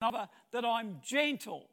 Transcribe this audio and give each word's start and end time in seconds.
another 0.00 0.28
that 0.52 0.64
I'm 0.64 1.00
gentle. 1.04 1.68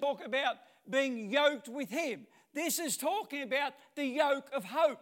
Talk 0.00 0.24
about 0.24 0.56
being 0.88 1.30
yoked 1.30 1.68
with 1.68 1.90
Him. 1.90 2.26
This 2.54 2.78
is 2.78 2.96
talking 2.96 3.42
about 3.42 3.72
the 3.94 4.04
yoke 4.04 4.48
of 4.52 4.64
hope. 4.64 5.00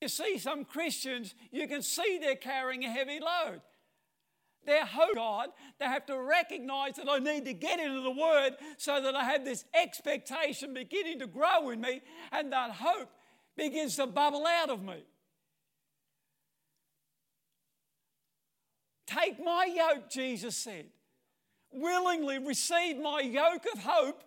You 0.00 0.08
see 0.08 0.38
some 0.38 0.64
Christians, 0.64 1.34
you 1.50 1.68
can 1.68 1.82
see 1.82 2.18
they're 2.20 2.36
carrying 2.36 2.84
a 2.84 2.90
heavy 2.90 3.20
load. 3.20 3.60
Their 4.66 4.84
hope, 4.84 5.14
God, 5.14 5.48
they 5.78 5.86
have 5.86 6.04
to 6.06 6.18
recognize 6.18 6.96
that 6.96 7.08
I 7.08 7.18
need 7.18 7.46
to 7.46 7.54
get 7.54 7.80
into 7.80 8.02
the 8.02 8.10
Word 8.10 8.52
so 8.76 9.00
that 9.00 9.14
I 9.14 9.24
have 9.24 9.44
this 9.44 9.64
expectation 9.74 10.74
beginning 10.74 11.18
to 11.20 11.26
grow 11.26 11.70
in 11.70 11.80
me 11.80 12.02
and 12.32 12.52
that 12.52 12.72
hope 12.72 13.10
begins 13.56 13.96
to 13.96 14.06
bubble 14.06 14.46
out 14.46 14.68
of 14.68 14.82
me. 14.82 15.04
Take 19.06 19.42
my 19.42 19.64
yoke, 19.64 20.10
Jesus 20.10 20.56
said. 20.56 20.86
Willingly 21.72 22.38
receive 22.38 22.98
my 22.98 23.20
yoke 23.20 23.66
of 23.72 23.82
hope 23.82 24.24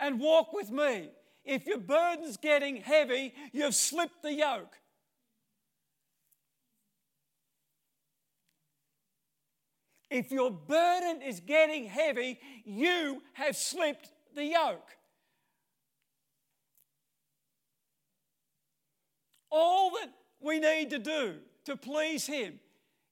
and 0.00 0.20
walk 0.20 0.52
with 0.52 0.70
me. 0.70 1.10
If 1.44 1.66
your 1.66 1.78
burden's 1.78 2.36
getting 2.36 2.76
heavy, 2.76 3.34
you've 3.52 3.74
slipped 3.74 4.22
the 4.22 4.32
yoke. 4.32 4.74
If 10.10 10.30
your 10.30 10.50
burden 10.50 11.20
is 11.22 11.40
getting 11.40 11.84
heavy, 11.84 12.40
you 12.64 13.22
have 13.34 13.56
slipped 13.56 14.10
the 14.34 14.44
yoke. 14.44 14.96
All 19.50 19.90
that 19.90 20.10
we 20.40 20.60
need 20.60 20.90
to 20.90 20.98
do 20.98 21.36
to 21.64 21.76
please 21.76 22.26
Him 22.26 22.60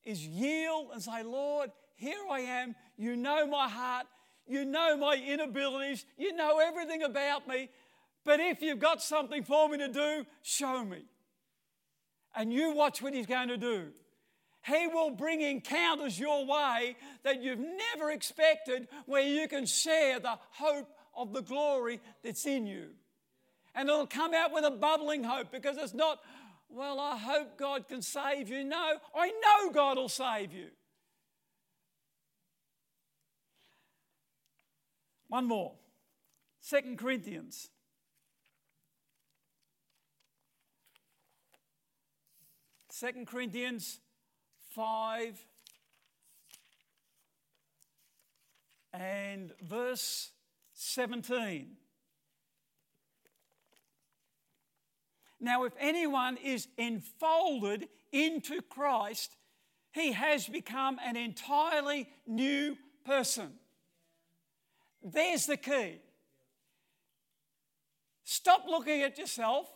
is 0.05 0.27
yield 0.27 0.89
and 0.93 1.03
say, 1.03 1.23
Lord, 1.23 1.71
here 1.97 2.19
I 2.31 2.41
am. 2.41 2.75
You 2.97 3.17
know 3.17 3.47
my 3.47 3.69
heart. 3.69 4.07
You 4.47 4.65
know 4.65 4.97
my 4.97 5.17
inabilities. 5.17 6.07
You 6.17 6.35
know 6.35 6.61
everything 6.61 7.03
about 7.03 7.49
me. 7.49 7.71
But 8.25 8.41
if 8.41 8.63
you've 8.63 8.79
got 8.79 9.03
something 9.03 9.43
for 9.43 9.69
me 9.69 9.79
to 9.79 9.89
do, 9.89 10.27
show 10.43 10.85
me. 10.85 11.05
And 12.35 12.53
you 12.53 12.73
watch 12.73 13.01
what 13.01 13.15
He's 13.15 13.27
going 13.27 13.49
to 13.49 13.57
do. 13.57 13.89
He 14.63 14.89
will 14.89 15.11
bring 15.11 15.41
encounters 15.41 16.19
your 16.19 16.45
way 16.45 16.97
that 17.23 17.43
you've 17.43 17.61
never 17.61 18.11
expected 18.11 18.89
where 19.07 19.23
you 19.23 19.47
can 19.49 19.65
share 19.65 20.19
the 20.19 20.39
hope 20.51 20.89
of 21.17 21.33
the 21.33 21.41
glory 21.41 22.01
that's 22.23 22.45
in 22.47 22.67
you. 22.67 22.89
And 23.75 23.89
it'll 23.89 24.07
come 24.07 24.35
out 24.35 24.53
with 24.53 24.65
a 24.65 24.71
bubbling 24.71 25.23
hope 25.23 25.53
because 25.53 25.77
it's 25.77 25.95
not, 25.95 26.19
well, 26.69 26.99
I 26.99 27.17
hope 27.17 27.57
God 27.57 27.87
can 27.87 28.03
save 28.03 28.49
you. 28.49 28.65
No, 28.65 28.97
I 29.15 29.29
know 29.29 29.73
God 29.73 29.99
will 29.99 30.09
save 30.09 30.53
you. 30.53 30.69
One 35.29 35.47
more. 35.47 35.73
Second 36.61 36.99
Corinthians. 36.99 37.69
Second 42.91 43.27
Corinthians 43.27 44.01
5 44.75 45.45
and 48.95 49.53
verse 49.63 50.31
17. 50.73 51.77
Now, 55.39 55.65
if 55.65 55.75
anyone 55.79 56.39
is 56.39 56.69
enfolded 56.79 57.89
into 58.13 58.63
Christ, 58.63 59.37
he 59.93 60.13
has 60.13 60.47
become 60.47 60.99
an 61.05 61.17
entirely 61.17 62.09
new 62.27 62.77
person. 63.05 63.53
There's 65.03 65.47
the 65.47 65.57
key. 65.57 66.01
Stop 68.25 68.65
looking 68.69 69.03
at 69.03 69.19
yourself 69.19 69.67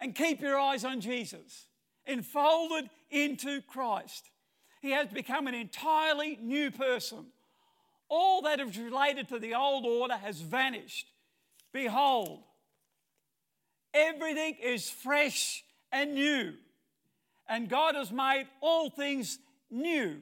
and 0.00 0.14
keep 0.14 0.40
your 0.40 0.58
eyes 0.58 0.84
on 0.84 1.00
Jesus 1.00 1.66
enfolded 2.06 2.90
into 3.10 3.62
Christ. 3.62 4.30
He 4.80 4.90
has 4.90 5.08
become 5.08 5.46
an 5.46 5.54
entirely 5.54 6.38
new 6.42 6.70
person. 6.70 7.26
All 8.08 8.42
that 8.42 8.60
is 8.60 8.76
related 8.76 9.28
to 9.28 9.38
the 9.38 9.54
old 9.54 9.86
order 9.86 10.16
has 10.16 10.40
vanished. 10.40 11.06
Behold, 11.72 12.42
everything 13.94 14.56
is 14.62 14.90
fresh 14.90 15.64
and 15.90 16.14
new. 16.14 16.54
And 17.48 17.68
God 17.68 17.94
has 17.94 18.10
made 18.10 18.46
all 18.60 18.90
things 18.90 19.38
new 19.70 20.18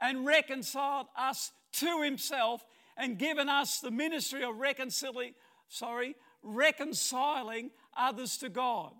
and 0.00 0.26
reconciled 0.26 1.06
us 1.16 1.52
to 1.74 2.02
Himself 2.02 2.64
and 2.96 3.18
given 3.18 3.48
us 3.48 3.80
the 3.80 3.90
ministry 3.90 4.42
of 4.42 4.58
reconciling, 4.58 5.34
sorry, 5.68 6.16
reconciling 6.42 7.70
others 7.96 8.36
to 8.38 8.48
God. 8.48 8.92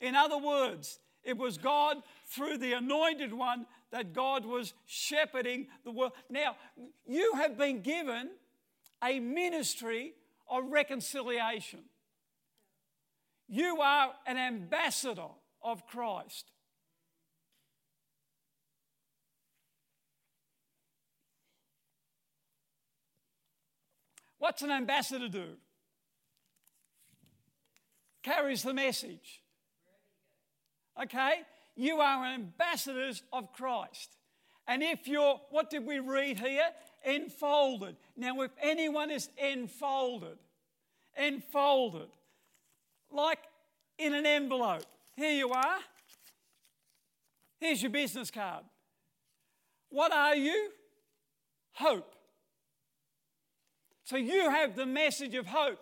In 0.00 0.14
other 0.14 0.38
words, 0.38 1.00
it 1.24 1.36
was 1.36 1.58
God 1.58 1.98
through 2.26 2.58
the 2.58 2.72
anointed 2.74 3.32
one 3.32 3.66
that 3.90 4.12
God 4.12 4.44
was 4.44 4.74
shepherding 4.86 5.66
the 5.84 5.90
world. 5.90 6.12
Now, 6.30 6.56
you 7.06 7.32
have 7.34 7.58
been 7.58 7.82
given 7.82 8.30
a 9.02 9.18
ministry 9.18 10.14
of 10.48 10.64
reconciliation. 10.70 11.80
You 13.48 13.80
are 13.80 14.12
an 14.26 14.36
ambassador 14.36 15.28
of 15.62 15.86
Christ. 15.86 16.50
What's 24.38 24.62
an 24.62 24.70
ambassador 24.70 25.28
do? 25.28 25.56
Carries 28.22 28.62
the 28.62 28.74
message. 28.74 29.42
Okay? 31.02 31.40
You 31.76 31.98
are 32.00 32.26
ambassadors 32.26 33.22
of 33.32 33.52
Christ. 33.52 34.16
And 34.66 34.82
if 34.82 35.08
you're, 35.08 35.40
what 35.50 35.70
did 35.70 35.86
we 35.86 35.98
read 35.98 36.38
here? 36.38 36.68
Enfolded. 37.04 37.96
Now, 38.16 38.40
if 38.42 38.50
anyone 38.60 39.10
is 39.10 39.28
enfolded, 39.38 40.38
enfolded, 41.16 42.08
like 43.10 43.38
in 43.96 44.12
an 44.12 44.26
envelope, 44.26 44.84
here 45.16 45.32
you 45.32 45.50
are. 45.50 45.78
Here's 47.60 47.82
your 47.82 47.90
business 47.90 48.30
card. 48.30 48.64
What 49.88 50.12
are 50.12 50.36
you? 50.36 50.70
Hope. 51.72 52.14
So 54.08 54.16
you 54.16 54.48
have 54.50 54.74
the 54.74 54.86
message 54.86 55.34
of 55.34 55.46
hope 55.46 55.78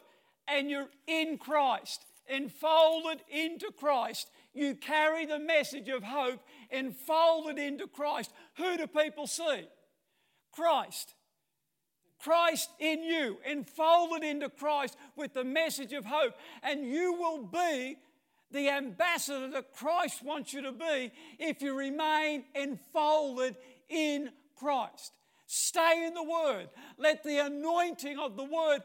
and 0.48 0.69
you're 0.69 0.88
in 1.06 1.38
Christ, 1.38 2.04
enfolded 2.28 3.20
into 3.31 3.70
Christ 3.78 4.28
you 4.56 4.75
carry 4.75 5.26
the 5.26 5.38
message 5.38 5.91
of 5.91 6.03
hope 6.03 6.41
enfolded 6.70 7.59
into 7.59 7.86
Christ. 7.86 8.32
Who 8.56 8.78
do 8.78 8.86
people 8.86 9.26
see? 9.26 9.69
Christ. 10.50 11.12
Christ 12.19 12.70
in 12.81 13.03
you, 13.03 13.36
enfolded 13.44 14.25
into 14.25 14.48
Christ 14.48 14.97
with 15.15 15.34
the 15.34 15.44
message 15.44 15.92
of 15.92 16.06
hope. 16.06 16.32
And 16.62 16.86
you 16.86 17.12
will 17.12 17.42
be 17.42 17.98
the 18.50 18.70
ambassador 18.70 19.48
that 19.48 19.75
Christ 19.75 20.25
wants 20.25 20.54
you 20.54 20.62
to 20.62 20.72
be 20.72 21.12
if 21.38 21.60
you 21.60 21.76
remain 21.76 22.44
enfolded 22.54 23.59
in 23.91 24.31
Christ. 24.56 25.12
Stay 25.47 26.05
in 26.07 26.15
the 26.15 26.23
Word. 26.23 26.69
Let 26.99 27.23
the 27.23 27.39
anointing 27.39 28.19
of 28.19 28.37
the 28.37 28.45
Word 28.45 28.83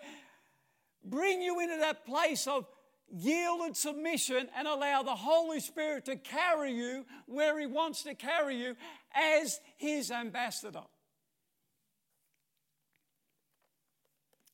bring 1.04 1.42
you 1.42 1.60
into 1.60 1.78
that 1.78 2.06
place 2.06 2.48
of 2.48 2.68
yielded 3.12 3.76
submission 3.76 4.48
and 4.56 4.68
allow 4.68 5.04
the 5.04 5.16
Holy 5.16 5.60
Spirit 5.60 6.06
to 6.06 6.16
carry 6.16 6.72
you 6.72 7.06
where 7.26 7.60
He 7.60 7.66
wants 7.66 8.04
to 8.04 8.16
carry 8.16 8.56
you 8.56 8.76
as 9.14 9.60
His 9.78 10.12
ambassador. 10.12 10.84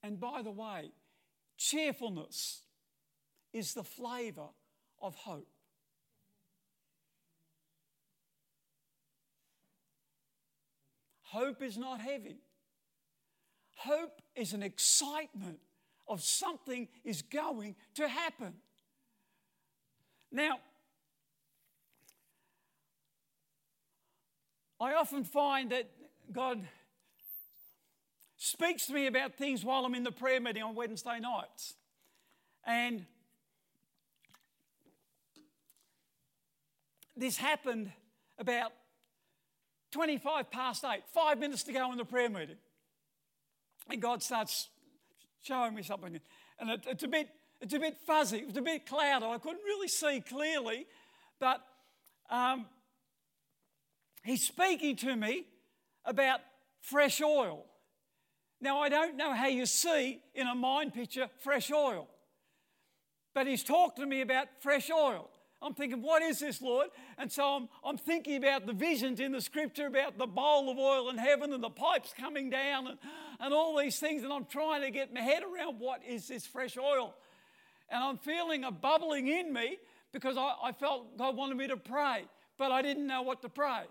And 0.01 0.19
by 0.19 0.41
the 0.41 0.51
way, 0.51 0.91
cheerfulness 1.57 2.61
is 3.51 3.73
the 3.73 3.83
flavour 3.83 4.47
of 5.01 5.15
hope. 5.15 5.49
Hope 11.31 11.61
is 11.61 11.77
not 11.77 11.99
heavy. 11.99 12.37
Hope 13.75 14.21
is 14.35 14.53
an 14.53 14.63
excitement 14.63 15.59
of 16.07 16.23
something 16.23 16.87
is 17.03 17.21
going 17.21 17.75
to 17.95 18.07
happen. 18.07 18.53
Now, 20.31 20.59
I 24.79 24.93
often 24.93 25.23
find 25.23 25.71
that 25.71 25.89
God 26.31 26.65
speaks 28.37 28.87
to 28.87 28.93
me 28.93 29.07
about 29.07 29.35
things 29.35 29.65
while 29.65 29.85
I'm 29.85 29.95
in 29.95 30.03
the 30.03 30.11
prayer 30.11 30.39
meeting 30.39 30.63
on 30.63 30.75
Wednesday 30.75 31.19
nights. 31.19 31.73
And 32.65 33.05
this 37.17 37.37
happened 37.37 37.91
about 38.37 38.71
25 39.91 40.51
past 40.51 40.83
8, 40.83 41.01
five 41.13 41.39
minutes 41.39 41.63
to 41.63 41.73
go 41.73 41.91
in 41.91 41.97
the 41.97 42.05
prayer 42.05 42.29
meeting. 42.29 42.57
And 43.89 44.01
God 44.01 44.21
starts 44.21 44.69
showing 45.41 45.73
me 45.73 45.83
something. 45.83 46.19
And 46.59 46.69
it, 46.69 46.83
it's, 46.87 47.03
a 47.03 47.07
bit, 47.07 47.29
it's 47.61 47.73
a 47.73 47.79
bit 47.79 47.97
fuzzy, 48.05 48.39
it's 48.39 48.57
a 48.57 48.61
bit 48.61 48.85
cloudy. 48.85 49.25
I 49.25 49.37
couldn't 49.37 49.63
really 49.63 49.87
see 49.87 50.21
clearly, 50.21 50.85
but 51.39 51.61
um, 52.29 52.65
He's 54.27 54.45
speaking 54.45 54.97
to 54.97 55.15
me 55.15 55.45
about 56.03 56.41
fresh 56.81 57.21
oil. 57.21 57.63
Now, 58.59 58.79
I 58.79 58.89
don't 58.89 59.15
know 59.15 59.33
how 59.33 59.47
you 59.47 59.65
see 59.65 60.21
in 60.35 60.47
a 60.47 60.53
mind 60.53 60.93
picture 60.93 61.29
fresh 61.39 61.71
oil, 61.71 62.09
but 63.33 63.47
he's 63.47 63.63
talked 63.63 63.99
to 63.99 64.05
me 64.05 64.19
about 64.19 64.47
fresh 64.59 64.91
oil. 64.91 65.29
I'm 65.61 65.73
thinking, 65.73 66.03
what 66.03 66.21
is 66.21 66.39
this, 66.39 66.61
Lord? 66.61 66.89
And 67.17 67.31
so 67.31 67.43
I'm, 67.43 67.69
I'm 67.83 67.97
thinking 67.97 68.35
about 68.35 68.67
the 68.67 68.73
visions 68.73 69.19
in 69.19 69.31
the 69.31 69.41
scripture 69.41 69.87
about 69.87 70.17
the 70.17 70.27
bowl 70.27 70.69
of 70.69 70.77
oil 70.77 71.09
in 71.09 71.17
heaven 71.17 71.51
and 71.51 71.63
the 71.63 71.69
pipes 71.69 72.13
coming 72.17 72.49
down 72.49 72.87
and, 72.87 72.97
and 73.39 73.53
all 73.53 73.77
these 73.77 73.99
things. 73.99 74.23
And 74.23 74.31
I'm 74.31 74.45
trying 74.45 74.81
to 74.81 74.91
get 74.91 75.11
my 75.11 75.21
head 75.21 75.41
around 75.43 75.79
what 75.79 76.01
is 76.07 76.27
this 76.27 76.45
fresh 76.45 76.77
oil. 76.77 77.15
And 77.89 78.03
I'm 78.03 78.17
feeling 78.17 78.65
a 78.65 78.71
bubbling 78.71 79.27
in 79.27 79.51
me 79.51 79.77
because 80.13 80.37
I, 80.37 80.53
I 80.63 80.71
felt 80.73 81.17
God 81.17 81.35
wanted 81.35 81.57
me 81.57 81.67
to 81.69 81.77
pray, 81.77 82.25
but 82.59 82.71
I 82.71 82.83
didn't 82.83 83.07
know 83.07 83.23
what 83.23 83.41
to 83.41 83.49
pray. 83.49 83.83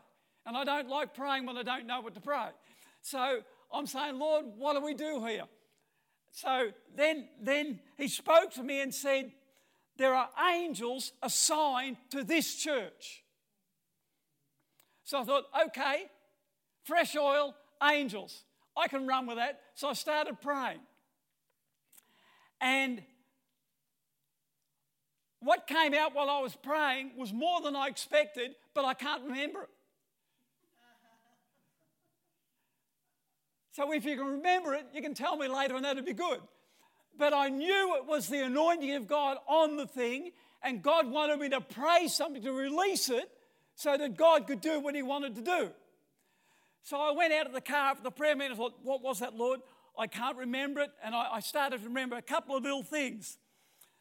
And 0.47 0.57
I 0.57 0.63
don't 0.63 0.89
like 0.89 1.15
praying 1.15 1.47
when 1.47 1.57
I 1.57 1.65
don't 1.65 1.87
know 1.87 2.01
what 2.01 2.15
to 2.15 2.21
pray. 2.21 2.49
So 3.03 3.41
I'm 3.73 3.87
saying, 3.87 4.19
Lord, 4.19 4.45
what 4.57 4.75
do 4.75 4.85
we 4.85 4.95
do 4.95 5.25
here? 5.25 5.45
So 6.31 6.69
then, 6.95 7.29
then 7.41 7.81
he 7.97 8.07
spoke 8.07 8.53
to 8.53 8.63
me 8.63 8.83
and 8.83 8.95
said, 8.95 9.33
There 9.97 10.15
are 10.15 10.29
angels 10.53 11.13
assigned 11.23 11.97
to 12.11 12.23
this 12.23 12.55
church. 12.57 13.25
So 15.05 15.21
I 15.21 15.25
thought, 15.25 15.45
okay, 15.67 16.07
fresh 16.83 17.17
oil, 17.17 17.55
angels. 17.83 18.45
I 18.77 18.89
can 18.89 19.07
run 19.07 19.27
with 19.27 19.37
that. 19.37 19.61
So 19.75 19.89
I 19.89 19.95
started 19.95 20.41
praying. 20.41 20.81
And 22.61 23.03
what 25.41 25.67
came 25.67 25.95
out 25.95 26.15
while 26.15 26.29
I 26.29 26.41
was 26.41 26.57
praying 26.57 27.13
was 27.17 27.33
more 27.33 27.61
than 27.61 27.77
I 27.77 27.87
expected, 27.87 28.57
but 28.75 28.85
I 28.85 28.95
can't 28.95 29.23
remember 29.23 29.63
it. 29.63 29.69
So 33.73 33.93
if 33.93 34.05
you 34.05 34.17
can 34.17 34.27
remember 34.27 34.75
it, 34.75 34.87
you 34.95 35.03
can 35.03 35.13
tell 35.13 35.37
me 35.37 35.49
later 35.49 35.77
and 35.77 35.85
that'd 35.85 36.05
be 36.05 36.15
good. 36.15 36.41
But 37.19 37.33
I 37.33 37.49
knew 37.49 37.97
it 37.97 38.07
was 38.07 38.29
the 38.29 38.45
anointing 38.45 38.95
of 38.95 39.07
God 39.07 39.39
on 39.47 39.77
the 39.77 39.87
thing, 39.87 40.33
and 40.63 40.83
God 40.83 41.11
wanted 41.11 41.39
me 41.39 41.49
to 41.51 41.61
pray 41.61 42.09
something 42.09 42.43
to 42.43 42.53
release 42.53 43.09
it 43.09 43.31
so 43.75 43.97
that 43.97 44.17
God 44.17 44.47
could 44.47 44.61
do 44.61 44.81
what 44.81 44.95
He 44.95 45.03
wanted 45.03 45.35
to 45.37 45.43
do. 45.43 45.71
So 46.83 46.99
I 46.99 47.13
went 47.13 47.33
out 47.33 47.47
of 47.47 47.53
the 47.53 47.61
car 47.61 47.91
after 47.91 48.03
the 48.03 48.11
prayer 48.11 48.37
meeting 48.37 48.53
and 48.53 48.59
thought, 48.59 48.75
What 48.83 49.03
was 49.03 49.21
that, 49.21 49.35
Lord? 49.35 49.61
I 49.99 50.07
can't 50.07 50.37
remember 50.37 50.83
it. 50.83 50.91
And 51.03 51.15
I, 51.15 51.35
I 51.35 51.41
started 51.41 51.81
to 51.81 51.89
remember 51.89 52.17
a 52.17 52.23
couple 52.23 52.57
of 52.57 52.63
little 52.63 52.83
things. 52.83 53.39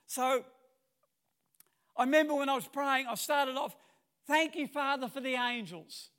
So 0.08 0.44
I 1.98 2.04
remember 2.04 2.36
when 2.36 2.50
I 2.50 2.56
was 2.56 2.68
praying, 2.68 3.08
I 3.08 3.16
started 3.16 3.56
off, 3.56 3.76
Thank 4.28 4.56
you, 4.56 4.68
Father, 4.68 5.08
for 5.08 5.20
the 5.20 5.36
angels 5.36 6.10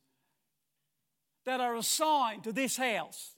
that 1.45 1.61
are 1.61 1.77
assigned 1.77 2.45
to 2.45 2.53
this 2.53 2.77
house. 2.77 3.35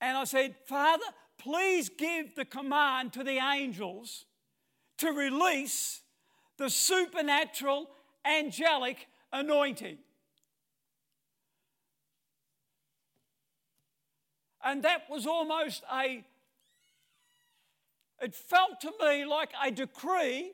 And 0.00 0.16
I 0.16 0.24
said, 0.24 0.54
Father, 0.66 1.04
please 1.38 1.88
give 1.88 2.34
the 2.34 2.44
command 2.44 3.12
to 3.14 3.24
the 3.24 3.38
angels 3.38 4.24
to 4.98 5.12
release 5.12 6.02
the 6.56 6.68
supernatural 6.68 7.88
angelic 8.24 9.06
anointing. 9.32 9.98
And 14.62 14.82
that 14.82 15.08
was 15.08 15.26
almost 15.26 15.82
a, 15.92 16.24
it 18.20 18.34
felt 18.34 18.80
to 18.82 18.92
me 19.00 19.24
like 19.24 19.50
a 19.64 19.70
decree 19.70 20.52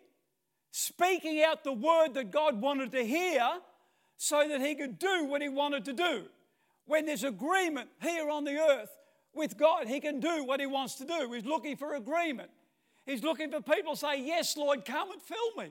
speaking 0.70 1.42
out 1.42 1.64
the 1.64 1.72
word 1.72 2.14
that 2.14 2.30
God 2.30 2.60
wanted 2.60 2.92
to 2.92 3.04
hear 3.04 3.48
so 4.16 4.46
that 4.46 4.60
he 4.60 4.74
could 4.74 4.98
do 4.98 5.24
what 5.24 5.40
he 5.40 5.48
wanted 5.48 5.84
to 5.86 5.92
do. 5.92 6.24
When 6.86 7.06
there's 7.06 7.24
agreement 7.24 7.88
here 8.02 8.28
on 8.28 8.44
the 8.44 8.58
earth, 8.58 8.90
with 9.34 9.56
God, 9.56 9.86
He 9.86 10.00
can 10.00 10.20
do 10.20 10.44
what 10.44 10.60
He 10.60 10.66
wants 10.66 10.94
to 10.96 11.04
do. 11.04 11.30
He's 11.32 11.44
looking 11.44 11.76
for 11.76 11.94
agreement. 11.94 12.50
He's 13.06 13.22
looking 13.22 13.50
for 13.50 13.60
people 13.60 13.94
to 13.94 13.98
say, 13.98 14.24
Yes, 14.24 14.56
Lord, 14.56 14.84
come 14.84 15.12
and 15.12 15.20
fill 15.20 15.54
me. 15.56 15.70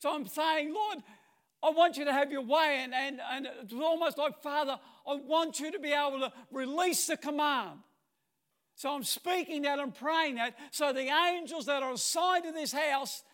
So 0.00 0.14
I'm 0.14 0.26
saying, 0.26 0.72
Lord, 0.72 0.98
I 1.62 1.70
want 1.70 1.96
you 1.96 2.04
to 2.04 2.12
have 2.12 2.30
your 2.30 2.42
way. 2.42 2.80
And, 2.82 2.94
and, 2.94 3.20
and 3.32 3.48
it's 3.62 3.74
almost 3.74 4.16
like, 4.16 4.40
Father, 4.42 4.78
I 5.06 5.14
want 5.14 5.58
you 5.58 5.72
to 5.72 5.78
be 5.78 5.92
able 5.92 6.20
to 6.20 6.32
release 6.52 7.06
the 7.06 7.16
command. 7.16 7.80
So 8.76 8.94
I'm 8.94 9.02
speaking 9.02 9.62
that 9.62 9.80
and 9.80 9.92
praying 9.92 10.36
that 10.36 10.54
so 10.70 10.92
the 10.92 11.10
angels 11.10 11.66
that 11.66 11.82
are 11.82 11.92
assigned 11.92 12.44
to 12.44 12.52
this 12.52 12.72
house 12.72 13.24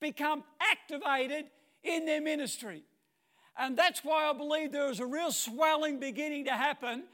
become 0.00 0.44
activated 0.60 1.46
in 1.82 2.06
their 2.06 2.20
ministry. 2.20 2.84
And 3.58 3.76
that's 3.76 4.04
why 4.04 4.30
I 4.30 4.32
believe 4.32 4.70
there 4.70 4.90
is 4.90 5.00
a 5.00 5.06
real 5.06 5.32
swelling 5.32 5.98
beginning 5.98 6.44
to 6.44 6.52
happen 6.52 7.04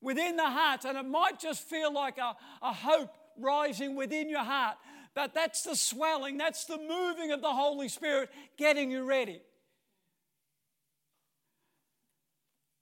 within 0.00 0.36
the 0.36 0.48
heart, 0.48 0.84
and 0.84 0.96
it 0.96 1.06
might 1.06 1.38
just 1.40 1.62
feel 1.62 1.92
like 1.92 2.18
a, 2.18 2.36
a 2.62 2.72
hope 2.72 3.14
rising 3.38 3.96
within 3.96 4.28
your 4.28 4.44
heart. 4.44 4.76
But 5.14 5.34
that's 5.34 5.62
the 5.62 5.74
swelling, 5.74 6.36
that's 6.36 6.66
the 6.66 6.78
moving 6.78 7.32
of 7.32 7.40
the 7.40 7.52
Holy 7.52 7.88
Spirit 7.88 8.30
getting 8.58 8.90
you 8.90 9.04
ready. 9.04 9.40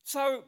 So, 0.02 0.44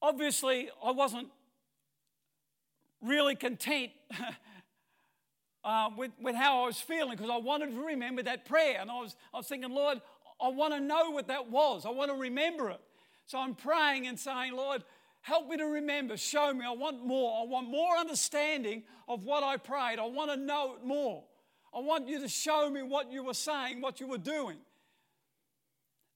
obviously, 0.00 0.70
I 0.84 0.92
wasn't 0.92 1.28
really 3.00 3.34
content 3.34 3.90
uh, 5.64 5.90
with, 5.96 6.12
with 6.20 6.36
how 6.36 6.62
I 6.62 6.66
was 6.66 6.80
feeling 6.80 7.16
because 7.16 7.30
I 7.30 7.38
wanted 7.38 7.74
to 7.74 7.80
remember 7.80 8.22
that 8.22 8.44
prayer. 8.44 8.78
And 8.80 8.90
I 8.90 9.00
was, 9.00 9.16
I 9.32 9.38
was 9.38 9.46
thinking, 9.46 9.70
Lord, 9.70 10.00
I 10.42 10.48
want 10.48 10.74
to 10.74 10.80
know 10.80 11.10
what 11.10 11.28
that 11.28 11.50
was. 11.50 11.84
I 11.84 11.90
want 11.90 12.10
to 12.10 12.16
remember 12.16 12.70
it. 12.70 12.80
So 13.26 13.38
I'm 13.38 13.54
praying 13.54 14.06
and 14.06 14.18
saying, 14.18 14.54
Lord, 14.56 14.82
help 15.20 15.48
me 15.48 15.56
to 15.56 15.66
remember. 15.66 16.16
Show 16.16 16.52
me. 16.52 16.64
I 16.64 16.72
want 16.72 17.04
more. 17.04 17.42
I 17.42 17.46
want 17.46 17.68
more 17.68 17.96
understanding 17.96 18.82
of 19.08 19.24
what 19.24 19.42
I 19.42 19.56
prayed. 19.56 19.98
I 19.98 20.06
want 20.06 20.30
to 20.30 20.36
know 20.36 20.74
it 20.74 20.84
more. 20.84 21.24
I 21.74 21.80
want 21.80 22.08
you 22.08 22.20
to 22.20 22.28
show 22.28 22.68
me 22.68 22.82
what 22.82 23.12
you 23.12 23.22
were 23.22 23.34
saying, 23.34 23.80
what 23.80 24.00
you 24.00 24.08
were 24.08 24.18
doing. 24.18 24.58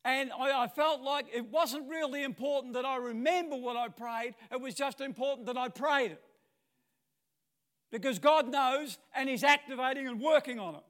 And 0.04 0.30
I, 0.32 0.64
I, 0.64 0.68
felt 0.68 1.00
like 1.00 1.26
it 1.32 1.46
wasn't 1.50 1.88
really 1.88 2.24
important 2.24 2.74
that 2.74 2.84
I 2.84 2.96
remember 2.96 3.56
what 3.56 3.76
I 3.76 3.88
prayed, 3.88 4.34
it 4.52 4.60
was 4.60 4.74
just 4.74 5.00
important 5.00 5.46
that 5.46 5.56
I 5.56 5.68
prayed 5.68 6.12
it. 6.12 6.22
Because 7.90 8.18
God 8.18 8.50
knows 8.50 8.98
and 9.14 9.28
He's 9.28 9.44
activating 9.44 10.06
and 10.06 10.20
working 10.20 10.58
on 10.58 10.74
it. 10.74 10.82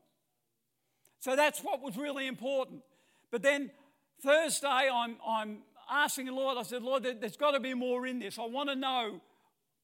So 1.21 1.37
that's 1.37 1.61
what 1.61 1.81
was 1.81 1.97
really 1.97 2.27
important. 2.27 2.83
But 3.35 3.43
then 3.43 3.73
Thursday, 4.23 4.69
I'm, 4.69 5.17
I'm 5.27 5.59
asking 5.91 6.27
the 6.27 6.33
Lord, 6.33 6.57
I 6.57 6.63
said, 6.63 6.85
Lord, 6.85 7.03
there's 7.03 7.37
got 7.37 7.51
to 7.51 7.59
be 7.59 7.75
more 7.75 8.07
in 8.07 8.21
this. 8.21 8.39
I 8.39 8.47
want 8.47 8.69
to 8.69 8.77
know 8.77 9.21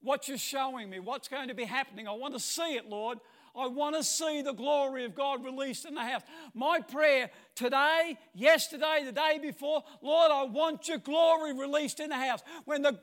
what 0.03 0.29
you're 0.29 0.39
showing 0.39 0.89
me, 0.89 1.01
what's 1.01 1.27
going 1.27 1.49
to 1.49 1.55
be 1.55 1.65
happening. 1.65 2.07
I 2.07 2.13
want 2.13 2.33
to 2.35 2.39
see 2.39 2.77
it, 2.77 2.89
Lord. 2.89 3.19
I 3.57 3.67
want 3.67 3.97
to 3.97 4.05
see 4.05 4.41
the 4.41 4.53
glory 4.53 5.05
of 5.05 5.17
God 5.17 5.45
released 5.45 5.85
in 5.85 5.97
the 5.97 6.05
house. 6.05 6.23
My 6.55 6.79
prayer 6.79 7.29
today, 7.57 8.17
yesterday, 8.37 9.03
the 9.05 9.11
day 9.11 9.41
before, 9.43 9.83
Lord, 10.01 10.31
I 10.31 10.45
want 10.45 10.87
your 10.87 10.99
glory 10.99 11.53
released 11.53 11.99
in 11.99 12.11
the 12.11 12.19
house. 12.19 12.43
When 12.67 12.83
the 12.83 13.01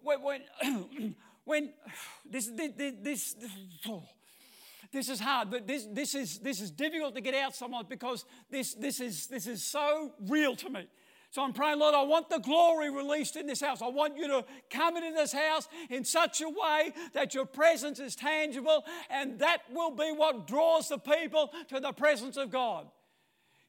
when 0.00 0.40
when, 1.44 1.70
this, 2.30 2.50
this, 2.56 2.94
this 3.02 3.36
oh, 3.88 4.04
this 4.92 5.08
is 5.08 5.18
hard, 5.18 5.50
but 5.50 5.66
this, 5.66 5.86
this, 5.90 6.14
is, 6.14 6.38
this 6.38 6.60
is 6.60 6.70
difficult 6.70 7.14
to 7.14 7.20
get 7.22 7.34
out 7.34 7.56
somewhat 7.56 7.88
because 7.88 8.26
this, 8.50 8.74
this, 8.74 9.00
is, 9.00 9.26
this 9.26 9.46
is 9.46 9.64
so 9.64 10.12
real 10.28 10.54
to 10.56 10.68
me. 10.68 10.86
So 11.30 11.42
I'm 11.42 11.54
praying, 11.54 11.78
Lord, 11.78 11.94
I 11.94 12.02
want 12.02 12.28
the 12.28 12.40
glory 12.40 12.90
released 12.90 13.36
in 13.36 13.46
this 13.46 13.62
house. 13.62 13.80
I 13.80 13.88
want 13.88 14.18
you 14.18 14.28
to 14.28 14.44
come 14.68 14.98
into 14.98 15.12
this 15.12 15.32
house 15.32 15.66
in 15.88 16.04
such 16.04 16.42
a 16.42 16.48
way 16.48 16.92
that 17.14 17.32
your 17.32 17.46
presence 17.46 17.98
is 18.00 18.14
tangible, 18.14 18.84
and 19.08 19.38
that 19.38 19.62
will 19.72 19.92
be 19.92 20.12
what 20.12 20.46
draws 20.46 20.90
the 20.90 20.98
people 20.98 21.50
to 21.68 21.80
the 21.80 21.92
presence 21.92 22.36
of 22.36 22.50
God. 22.50 22.86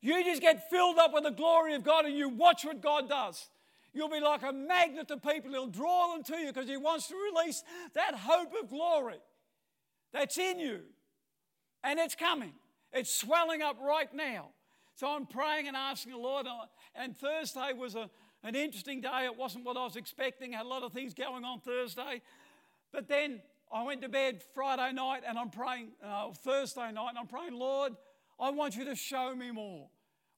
You 0.01 0.21
just 0.25 0.41
get 0.41 0.69
filled 0.69 0.97
up 0.97 1.13
with 1.13 1.23
the 1.23 1.31
glory 1.31 1.73
of 1.75 1.85
God 1.85 2.03
and 2.03 2.17
you 2.17 2.27
watch 2.27 2.65
what 2.65 2.81
God 2.81 3.07
does. 3.07 3.47
You'll 3.93 4.09
be 4.09 4.19
like 4.19 4.43
a 4.43 4.51
magnet 4.51 5.07
to 5.07 5.15
people. 5.15 5.51
He'll 5.51 5.67
draw 5.67 6.13
them 6.13 6.23
to 6.23 6.35
you 6.35 6.47
because 6.47 6.67
He 6.67 6.75
wants 6.75 7.07
to 7.07 7.15
release 7.15 7.63
that 7.93 8.13
hope 8.13 8.51
of 8.61 8.69
glory 8.69 9.19
that's 10.11 10.37
in 10.37 10.59
you. 10.59 10.81
And 11.83 11.99
it's 11.99 12.15
coming. 12.15 12.53
It's 12.91 13.13
swelling 13.13 13.61
up 13.61 13.77
right 13.81 14.13
now. 14.13 14.49
So 14.95 15.07
I'm 15.07 15.25
praying 15.25 15.67
and 15.67 15.75
asking 15.75 16.13
the 16.13 16.19
Lord. 16.19 16.45
And 16.95 17.17
Thursday 17.17 17.73
was 17.73 17.95
a, 17.95 18.09
an 18.43 18.55
interesting 18.55 19.01
day. 19.01 19.25
It 19.25 19.37
wasn't 19.37 19.65
what 19.65 19.75
I 19.75 19.83
was 19.83 19.95
expecting. 19.95 20.53
I 20.53 20.57
had 20.57 20.65
a 20.65 20.69
lot 20.69 20.83
of 20.83 20.93
things 20.93 21.13
going 21.13 21.43
on 21.43 21.59
Thursday. 21.59 22.21
But 22.91 23.07
then 23.07 23.41
I 23.71 23.83
went 23.83 24.01
to 24.03 24.09
bed 24.09 24.41
Friday 24.53 24.93
night 24.93 25.23
and 25.27 25.37
I'm 25.37 25.49
praying, 25.49 25.89
uh, 26.05 26.31
Thursday 26.31 26.91
night, 26.91 27.09
and 27.09 27.17
I'm 27.17 27.27
praying, 27.27 27.53
Lord, 27.53 27.93
I 28.39 28.51
want 28.51 28.75
you 28.75 28.85
to 28.85 28.95
show 28.95 29.35
me 29.35 29.51
more. 29.51 29.87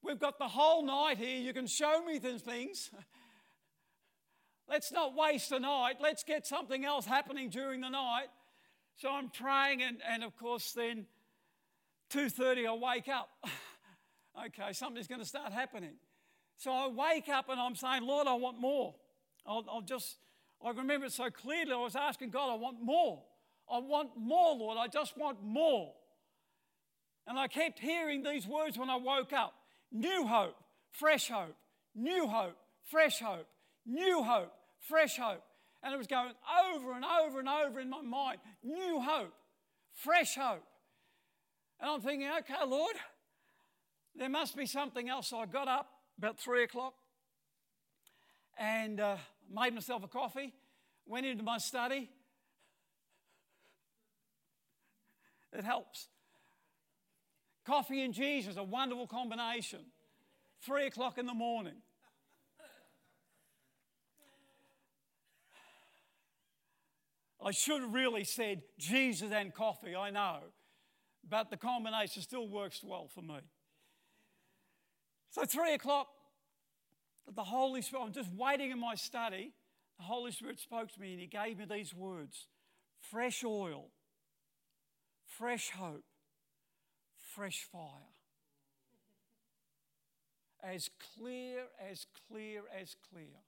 We've 0.01 0.19
got 0.19 0.39
the 0.39 0.47
whole 0.47 0.85
night 0.85 1.17
here. 1.17 1.37
You 1.37 1.51
can 1.51 1.67
show 1.67 2.05
me 2.05 2.19
these 2.19 2.41
things. 2.41 2.91
Let's 4.69 4.91
not 4.91 5.15
waste 5.15 5.49
the 5.49 5.59
night. 5.59 5.95
Let's 5.99 6.23
get 6.23 6.47
something 6.47 6.85
else 6.85 7.05
happening 7.05 7.49
during 7.49 7.81
the 7.81 7.89
night. 7.89 8.27
So 8.95 9.11
I'm 9.11 9.29
praying, 9.29 9.83
and, 9.83 9.97
and 10.09 10.23
of 10.23 10.35
course, 10.37 10.71
then 10.71 11.05
2:30 12.15 12.67
I 12.67 12.73
wake 12.73 13.09
up. 13.09 13.29
okay, 14.45 14.71
something's 14.71 15.07
going 15.07 15.21
to 15.21 15.27
start 15.27 15.51
happening. 15.51 15.95
So 16.57 16.71
I 16.71 16.87
wake 16.87 17.27
up 17.27 17.49
and 17.49 17.59
I'm 17.59 17.75
saying, 17.75 18.03
Lord, 18.03 18.27
I 18.27 18.33
want 18.35 18.59
more. 18.59 18.95
I'll, 19.45 19.65
I'll 19.69 19.81
just, 19.81 20.15
I 20.63 20.69
remember 20.69 21.07
it 21.07 21.11
so 21.11 21.29
clearly. 21.29 21.73
I 21.73 21.75
was 21.75 21.95
asking 21.95 22.29
God, 22.29 22.51
I 22.51 22.55
want 22.55 22.81
more. 22.81 23.21
I 23.69 23.79
want 23.79 24.11
more, 24.17 24.55
Lord. 24.55 24.77
I 24.77 24.87
just 24.87 25.17
want 25.17 25.43
more. 25.43 25.93
And 27.27 27.37
I 27.37 27.47
kept 27.47 27.79
hearing 27.79 28.23
these 28.23 28.47
words 28.47 28.77
when 28.77 28.89
I 28.89 28.95
woke 28.95 29.33
up 29.33 29.53
new 29.91 30.25
hope, 30.25 30.55
fresh 30.91 31.29
hope, 31.29 31.55
new 31.93 32.27
hope, 32.27 32.55
fresh 32.89 33.19
hope, 33.19 33.47
new 33.85 34.23
hope, 34.23 34.53
fresh 34.79 35.17
hope. 35.17 35.43
And 35.83 35.93
it 35.93 35.97
was 35.97 36.07
going 36.07 36.31
over 36.65 36.93
and 36.93 37.03
over 37.03 37.39
and 37.39 37.49
over 37.49 37.79
in 37.79 37.89
my 37.89 38.01
mind 38.01 38.39
new 38.63 39.01
hope, 39.01 39.33
fresh 39.93 40.35
hope. 40.35 40.63
And 41.79 41.89
I'm 41.91 42.01
thinking, 42.01 42.29
okay, 42.39 42.65
Lord, 42.65 42.95
there 44.15 44.29
must 44.29 44.55
be 44.55 44.65
something 44.65 45.09
else. 45.09 45.29
So 45.29 45.39
I 45.39 45.45
got 45.45 45.67
up 45.67 45.89
about 46.17 46.39
three 46.39 46.63
o'clock 46.63 46.93
and 48.57 48.99
uh, 48.99 49.17
made 49.53 49.73
myself 49.73 50.03
a 50.03 50.07
coffee, 50.07 50.53
went 51.05 51.25
into 51.25 51.43
my 51.43 51.57
study. 51.57 52.09
It 55.51 55.63
helps. 55.63 56.07
Coffee 57.65 58.03
and 58.03 58.13
Jesus, 58.13 58.57
a 58.57 58.63
wonderful 58.63 59.07
combination. 59.07 59.79
Three 60.61 60.87
o'clock 60.87 61.17
in 61.17 61.25
the 61.25 61.33
morning. 61.33 61.81
I 67.43 67.51
should 67.51 67.81
have 67.81 67.93
really 67.93 68.23
said 68.23 68.63
Jesus 68.79 69.31
and 69.31 69.53
coffee, 69.53 69.95
I 69.95 70.09
know, 70.09 70.39
but 71.29 71.49
the 71.49 71.57
combination 71.57 72.21
still 72.21 72.47
works 72.47 72.81
well 72.83 73.07
for 73.13 73.21
me. 73.21 73.39
So, 75.31 75.43
three 75.45 75.73
o'clock, 75.73 76.07
the 77.33 77.43
Holy 77.43 77.81
Spirit, 77.81 78.03
I'm 78.03 78.13
just 78.13 78.31
waiting 78.33 78.71
in 78.71 78.79
my 78.79 78.95
study. 78.95 79.53
The 79.97 80.03
Holy 80.03 80.31
Spirit 80.31 80.59
spoke 80.59 80.91
to 80.93 81.01
me 81.01 81.13
and 81.13 81.19
He 81.19 81.27
gave 81.27 81.57
me 81.57 81.65
these 81.65 81.93
words 81.93 82.47
fresh 82.99 83.43
oil, 83.43 83.89
fresh 85.25 85.71
hope, 85.71 86.03
fresh 87.33 87.67
fire. 87.71 87.89
As 90.63 90.89
clear, 91.17 91.65
as 91.91 92.07
clear, 92.27 92.61
as 92.81 92.95
clear. 93.11 93.43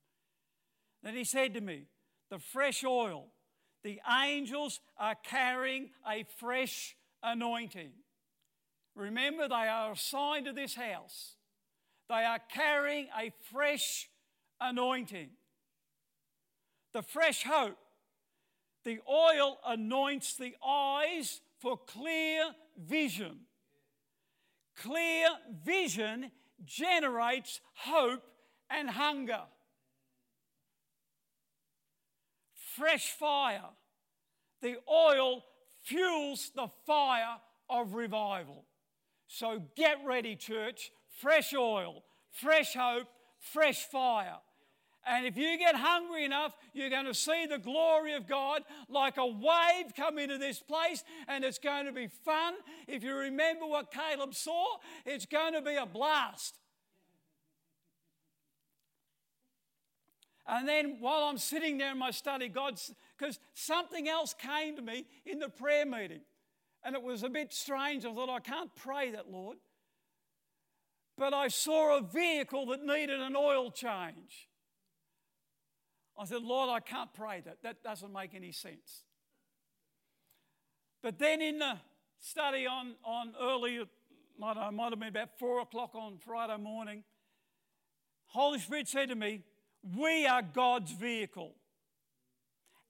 Then 1.04 1.16
He 1.16 1.24
said 1.24 1.54
to 1.54 1.62
me, 1.62 1.86
The 2.30 2.40
fresh 2.40 2.84
oil, 2.84 3.28
the 3.84 4.02
angels 4.24 4.80
are 5.00 5.16
carrying 5.16 5.92
a 6.08 6.26
fresh 6.38 6.96
anointing. 7.24 7.92
Remember, 8.96 9.48
they 9.48 9.56
are 9.56 9.92
assigned 9.92 10.46
to 10.46 10.54
this 10.54 10.76
house. 10.76 11.36
They 12.10 12.24
are 12.24 12.40
carrying 12.54 13.08
a 13.18 13.32
fresh 13.52 14.10
anointing. 14.60 15.30
The 16.94 17.04
fresh 17.04 17.44
hope. 17.44 17.78
The 18.86 19.00
oil 19.10 19.60
anoints 19.66 20.36
the 20.38 20.56
eyes 20.66 21.42
for 21.60 21.78
clear 21.78 22.44
vision. 22.78 23.42
Clear 24.78 25.28
vision 25.64 26.32
generates 26.64 27.60
hope 27.74 28.24
and 28.70 28.90
hunger. 28.90 29.42
Fresh 32.76 33.12
fire. 33.12 33.70
The 34.62 34.78
oil 34.90 35.44
fuels 35.88 36.52
the 36.56 36.68
fire 36.86 37.38
of 37.70 37.94
revival. 37.94 38.66
So 39.28 39.64
get 39.76 39.98
ready, 40.06 40.36
church. 40.36 40.92
Fresh 41.10 41.54
oil, 41.54 42.04
fresh 42.32 42.76
hope, 42.76 43.08
fresh 43.40 43.86
fire. 43.86 44.38
And 45.06 45.26
if 45.26 45.38
you 45.38 45.58
get 45.58 45.76
hungry 45.76 46.26
enough, 46.26 46.54
you're 46.74 46.90
going 46.90 47.06
to 47.06 47.14
see 47.14 47.46
the 47.46 47.58
glory 47.58 48.14
of 48.14 48.28
God 48.28 48.64
like 48.90 49.18
a 49.18 49.26
wave 49.26 49.96
come 49.96 50.20
into 50.20 50.38
this 50.38 50.60
place, 50.60 51.04
and 51.30 51.46
it's 51.46 51.60
going 51.60 51.86
to 51.86 51.94
be 51.94 52.08
fun. 52.08 52.56
If 52.88 53.04
you 53.04 53.16
remember 53.16 53.66
what 53.66 53.92
Caleb 53.92 54.36
saw, 54.36 54.66
it's 55.06 55.26
going 55.26 55.54
to 55.54 55.62
be 55.62 55.76
a 55.76 55.86
blast. 55.86 56.60
And 60.48 60.68
then 60.68 60.98
while 61.02 61.24
I'm 61.26 61.38
sitting 61.38 61.78
there 61.78 61.92
in 61.92 61.98
my 61.98 62.12
study, 62.12 62.48
God's, 62.48 62.94
because 63.18 63.40
something 63.54 64.08
else 64.08 64.34
came 64.34 64.78
to 64.78 64.82
me 64.82 65.06
in 65.26 65.40
the 65.40 65.50
prayer 65.50 65.86
meeting. 65.86 66.22
And 66.84 66.96
it 66.96 67.04
was 67.04 67.24
a 67.24 67.30
bit 67.30 67.54
strange. 67.54 68.06
I 68.06 68.14
thought, 68.14 68.30
I 68.30 68.40
can't 68.40 68.74
pray 68.76 69.12
that, 69.12 69.30
Lord. 69.30 69.58
But 71.18 71.34
I 71.34 71.50
saw 71.50 71.98
a 71.98 72.02
vehicle 72.02 72.68
that 72.68 72.86
needed 72.86 73.20
an 73.20 73.36
oil 73.36 73.72
change. 73.72 74.48
I 76.18 76.26
said, 76.26 76.44
Lord, 76.44 76.70
I 76.70 76.80
can't 76.80 77.14
pray 77.14 77.42
that. 77.42 77.62
That 77.64 77.84
doesn't 77.84 78.14
make 78.14 78.34
any 78.34 78.52
sense. 78.52 79.04
But 81.04 81.20
then 81.20 81.42
in 81.42 81.60
the 81.60 81.78
study 82.20 82.66
on, 82.66 82.96
on 83.04 83.34
early, 83.40 83.82
might, 84.40 84.72
might 84.72 84.90
have 84.92 85.00
been 85.00 85.10
about 85.10 85.38
four 85.38 85.60
o'clock 85.60 85.94
on 85.94 86.18
Friday 86.20 86.58
morning, 86.58 87.04
Holy 88.28 88.60
Spirit 88.60 88.88
said 88.88 89.10
to 89.10 89.16
me, 89.16 89.44
We 89.84 90.26
are 90.26 90.42
God's 90.42 90.92
vehicle, 90.92 91.54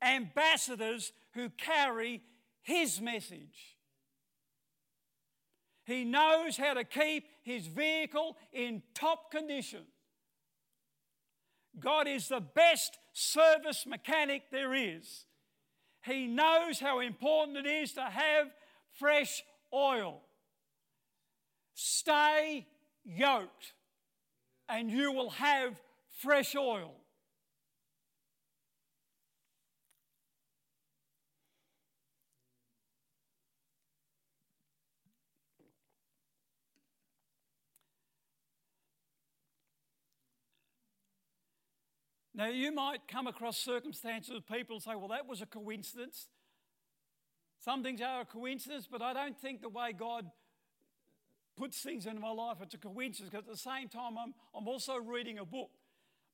ambassadors 0.01 1.11
who 1.33 1.49
carry 1.49 2.21
His 2.61 2.99
message. 3.01 3.77
He 5.87 6.03
knows 6.03 6.57
how 6.57 6.73
to 6.73 6.83
keep 6.83 7.29
his 7.43 7.65
vehicle 7.67 8.35
in 8.51 8.83
top 8.93 9.31
condition. 9.31 9.83
God 11.79 12.09
is 12.09 12.27
the 12.27 12.41
best 12.41 12.97
service 13.13 13.85
mechanic 13.87 14.51
there 14.51 14.73
is. 14.73 15.25
He 16.03 16.27
knows 16.27 16.81
how 16.81 16.99
important 16.99 17.65
it 17.65 17.65
is 17.65 17.93
to 17.93 18.01
have 18.01 18.47
fresh 18.99 19.43
oil. 19.73 20.23
Stay 21.73 22.67
yoked, 23.05 23.73
and 24.67 24.91
you 24.91 25.13
will 25.13 25.29
have 25.29 25.79
fresh 26.17 26.55
oil. 26.55 26.95
Now, 42.33 42.49
you 42.49 42.71
might 42.71 43.07
come 43.07 43.25
across 43.25 43.57
circumstances 43.57 44.35
of 44.35 44.47
people 44.47 44.79
say, 44.79 44.93
well, 44.95 45.07
that 45.07 45.27
was 45.27 45.41
a 45.41 45.47
coincidence. 45.47 46.27
Some 47.59 47.81
things 47.81 47.99
are 47.99 48.21
a 48.21 48.25
coincidence, 48.25 48.87
but 48.89 49.01
I 49.01 49.13
don't 49.13 49.35
think 49.35 49.61
the 49.61 49.69
way 49.69 49.91
God 49.91 50.29
puts 51.57 51.79
things 51.79 52.05
into 52.05 52.21
my 52.21 52.29
life, 52.29 52.57
it's 52.61 52.75
a 52.75 52.77
coincidence. 52.77 53.31
Because 53.31 53.47
at 53.47 53.51
the 53.51 53.57
same 53.57 53.89
time, 53.89 54.19
I'm, 54.19 54.35
I'm 54.55 54.67
also 54.67 54.97
reading 54.97 55.39
a 55.39 55.45
book 55.45 55.71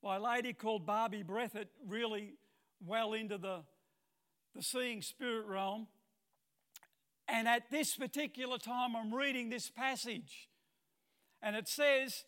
by 0.04 0.18
a 0.18 0.20
lady 0.20 0.52
called 0.52 0.86
Barbie 0.86 1.24
Breathitt, 1.24 1.70
really 1.88 2.34
well 2.86 3.14
into 3.14 3.38
the, 3.38 3.62
the 4.54 4.62
seeing 4.62 5.02
spirit 5.02 5.48
realm. 5.48 5.88
And 7.30 7.48
at 7.48 7.72
this 7.72 7.96
particular 7.96 8.58
time, 8.58 8.98
I'm 8.98 9.14
reading 9.14 9.50
this 9.50 9.70
passage, 9.70 10.50
and 11.42 11.56
it 11.56 11.70
says, 11.70 12.26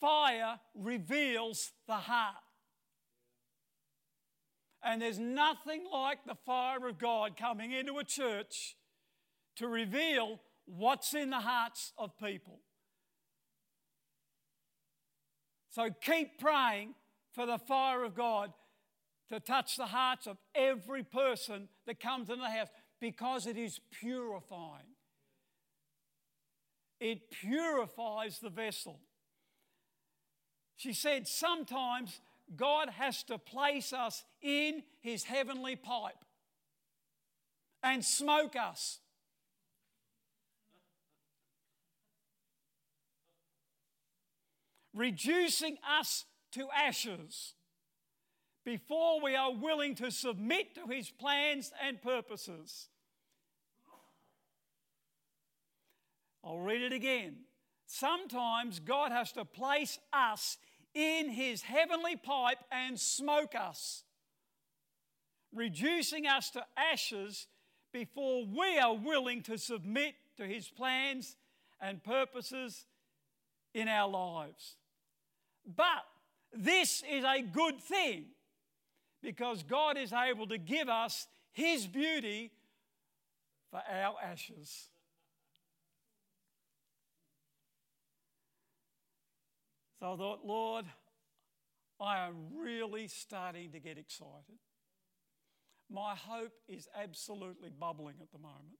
Fire 0.00 0.58
reveals 0.74 1.72
the 1.86 1.94
heart. 1.94 2.36
And 4.82 5.00
there's 5.00 5.18
nothing 5.18 5.84
like 5.92 6.24
the 6.26 6.36
fire 6.46 6.88
of 6.88 6.98
God 6.98 7.36
coming 7.36 7.72
into 7.72 7.98
a 7.98 8.04
church 8.04 8.76
to 9.56 9.68
reveal 9.68 10.40
what's 10.66 11.14
in 11.14 11.30
the 11.30 11.40
hearts 11.40 11.92
of 11.98 12.18
people. 12.18 12.60
So 15.74 15.90
keep 15.90 16.38
praying 16.38 16.94
for 17.32 17.46
the 17.46 17.58
fire 17.58 18.04
of 18.04 18.14
God 18.14 18.52
to 19.28 19.40
touch 19.40 19.76
the 19.76 19.86
hearts 19.86 20.28
of 20.28 20.36
every 20.54 21.02
person 21.02 21.68
that 21.88 21.98
comes 21.98 22.30
into 22.30 22.42
the 22.42 22.50
house 22.50 22.68
because 23.00 23.48
it 23.48 23.56
is 23.56 23.80
purifying. 23.90 24.94
It 27.00 27.28
purifies 27.28 28.38
the 28.38 28.50
vessel. 28.50 29.00
She 30.76 30.92
said, 30.92 31.26
sometimes 31.26 32.20
God 32.54 32.90
has 32.90 33.24
to 33.24 33.36
place 33.36 33.92
us 33.92 34.22
in 34.42 34.84
his 35.00 35.24
heavenly 35.24 35.74
pipe 35.74 36.24
and 37.82 38.04
smoke 38.04 38.54
us. 38.54 39.00
Reducing 44.94 45.76
us 45.98 46.24
to 46.52 46.68
ashes 46.74 47.54
before 48.64 49.20
we 49.20 49.34
are 49.34 49.52
willing 49.52 49.94
to 49.96 50.10
submit 50.10 50.74
to 50.74 50.86
his 50.92 51.10
plans 51.10 51.72
and 51.84 52.00
purposes. 52.00 52.88
I'll 56.42 56.60
read 56.60 56.82
it 56.82 56.92
again. 56.92 57.36
Sometimes 57.86 58.78
God 58.78 59.12
has 59.12 59.32
to 59.32 59.44
place 59.44 59.98
us 60.12 60.58
in 60.94 61.28
his 61.28 61.62
heavenly 61.62 62.16
pipe 62.16 62.58
and 62.70 62.98
smoke 62.98 63.54
us, 63.54 64.04
reducing 65.52 66.26
us 66.26 66.50
to 66.50 66.64
ashes 66.76 67.46
before 67.92 68.44
we 68.46 68.78
are 68.78 68.94
willing 68.94 69.42
to 69.42 69.58
submit 69.58 70.14
to 70.36 70.46
his 70.46 70.68
plans 70.68 71.36
and 71.80 72.02
purposes 72.02 72.86
in 73.72 73.88
our 73.88 74.08
lives. 74.08 74.76
But 75.66 76.04
this 76.52 77.02
is 77.10 77.24
a 77.24 77.42
good 77.42 77.80
thing 77.80 78.26
because 79.22 79.62
God 79.62 79.96
is 79.96 80.12
able 80.12 80.46
to 80.48 80.58
give 80.58 80.88
us 80.88 81.26
his 81.52 81.86
beauty 81.86 82.50
for 83.70 83.80
our 83.90 84.16
ashes. 84.22 84.88
So 89.98 90.12
I 90.12 90.16
thought, 90.16 90.40
Lord, 90.44 90.84
I 92.00 92.26
am 92.26 92.34
really 92.58 93.08
starting 93.08 93.72
to 93.72 93.80
get 93.80 93.96
excited. 93.96 94.58
My 95.90 96.14
hope 96.14 96.52
is 96.68 96.88
absolutely 96.94 97.70
bubbling 97.70 98.16
at 98.20 98.30
the 98.30 98.38
moment. 98.38 98.78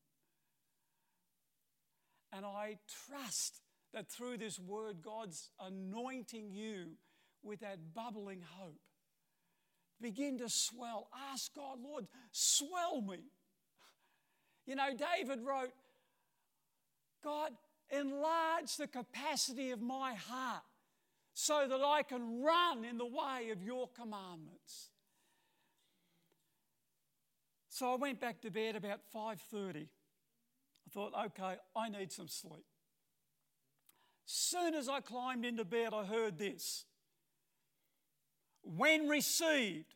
And 2.33 2.45
I 2.45 2.79
trust 3.09 3.61
that 3.95 4.11
through 4.11 4.39
this 4.39 4.59
word, 4.59 4.97
God's 5.03 5.51
anointing 5.61 6.51
you 6.53 6.97
with 7.43 7.61
that 7.61 7.95
bubbling 7.95 8.43
hope. 8.43 8.81
Begin 10.01 10.39
to 10.39 10.49
swell. 10.49 11.09
Ask 11.33 11.55
God, 11.55 11.79
Lord, 11.83 12.07
swell 12.33 13.01
me. 13.01 13.21
You 14.67 14.77
know, 14.77 14.91
David 14.91 15.41
wrote, 15.43 15.73
God, 17.23 17.53
enlarge 17.91 18.77
the 18.77 18.87
capacity 18.87 19.71
of 19.71 19.81
my 19.81 20.15
heart 20.15 20.63
so 21.33 21.67
that 21.69 21.81
I 21.81 22.03
can 22.03 22.43
run 22.43 22.85
in 22.85 22.99
the 22.99 23.07
way 23.07 23.51
of 23.51 23.63
your 23.63 23.89
commandments. 23.89 24.91
So 27.69 27.93
I 27.93 27.97
went 27.97 28.21
back 28.21 28.41
to 28.43 28.51
bed 28.51 28.77
about 28.77 29.01
5:30. 29.13 29.89
I 30.87 30.91
thought, 30.91 31.13
okay, 31.27 31.57
I 31.75 31.89
need 31.89 32.13
some 32.13 32.29
sleep. 32.29 32.65
Soon 34.27 34.75
as 34.75 34.89
I 34.89 35.01
climbed 35.01 35.45
into 35.45 35.65
bed, 35.65 35.93
I 35.93 36.05
heard 36.05 36.39
this. 36.39 36.85
When 38.63 39.09
received, 39.09 39.95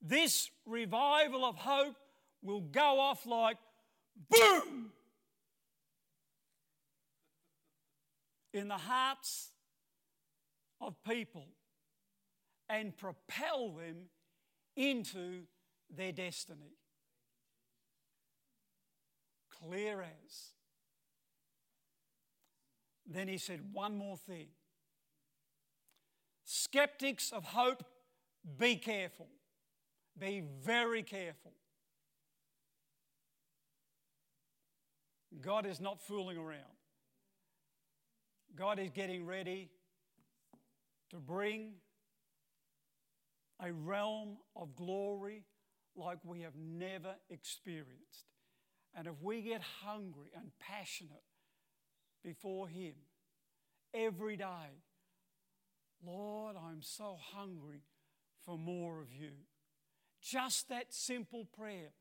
this 0.00 0.50
revival 0.64 1.44
of 1.44 1.56
hope 1.56 1.96
will 2.42 2.62
go 2.62 3.00
off 3.00 3.26
like 3.26 3.58
boom 4.30 4.92
in 8.52 8.68
the 8.68 8.78
hearts 8.78 9.50
of 10.80 10.96
people 11.04 11.46
and 12.68 12.96
propel 12.96 13.72
them 13.72 14.06
into 14.76 15.42
their 15.94 16.12
destiny. 16.12 16.78
Clear 19.50 20.02
as. 20.02 20.52
Then 23.12 23.26
he 23.26 23.38
said, 23.38 23.60
one 23.72 23.96
more 23.98 24.16
thing. 24.16 24.46
Skeptics 26.44 27.32
of 27.32 27.44
hope, 27.44 27.82
be 28.56 28.76
careful. 28.76 29.26
Be 30.16 30.44
very 30.62 31.02
careful. 31.02 31.52
God 35.40 35.66
is 35.66 35.80
not 35.80 36.00
fooling 36.00 36.38
around. 36.38 36.60
God 38.54 38.78
is 38.78 38.90
getting 38.90 39.26
ready 39.26 39.70
to 41.10 41.16
bring 41.16 41.72
a 43.64 43.72
realm 43.72 44.36
of 44.54 44.74
glory 44.76 45.44
like 45.96 46.18
we 46.24 46.42
have 46.42 46.54
never 46.56 47.14
experienced. 47.28 48.26
And 48.94 49.06
if 49.06 49.14
we 49.20 49.42
get 49.42 49.62
hungry 49.84 50.30
and 50.34 50.50
passionate 50.58 51.22
before 52.24 52.68
Him 52.68 52.94
every 53.94 54.36
day, 54.36 54.82
Lord, 56.04 56.56
I'm 56.56 56.82
so 56.82 57.16
hungry 57.32 57.82
for 58.44 58.58
more 58.58 59.00
of 59.00 59.12
you. 59.12 59.32
Just 60.22 60.68
that 60.68 60.92
simple 60.92 61.46
prayer 61.56 61.92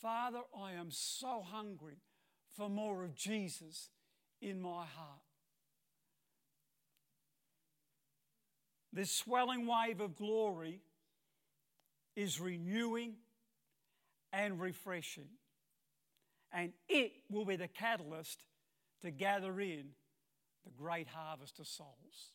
Father, 0.00 0.40
I 0.60 0.72
am 0.72 0.90
so 0.90 1.42
hungry 1.50 1.98
for 2.56 2.68
more 2.68 3.04
of 3.04 3.14
Jesus 3.14 3.90
in 4.42 4.60
my 4.60 4.84
heart. 4.84 5.22
This 8.92 9.10
swelling 9.10 9.66
wave 9.66 10.00
of 10.00 10.14
glory 10.14 10.82
is 12.14 12.40
renewing 12.40 13.14
and 14.32 14.60
refreshing. 14.60 15.28
And 16.52 16.72
it 16.88 17.12
will 17.30 17.44
be 17.44 17.56
the 17.56 17.68
catalyst 17.68 18.44
to 19.02 19.10
gather 19.10 19.60
in 19.60 19.86
the 20.64 20.70
great 20.70 21.08
harvest 21.08 21.58
of 21.58 21.66
souls. 21.66 22.32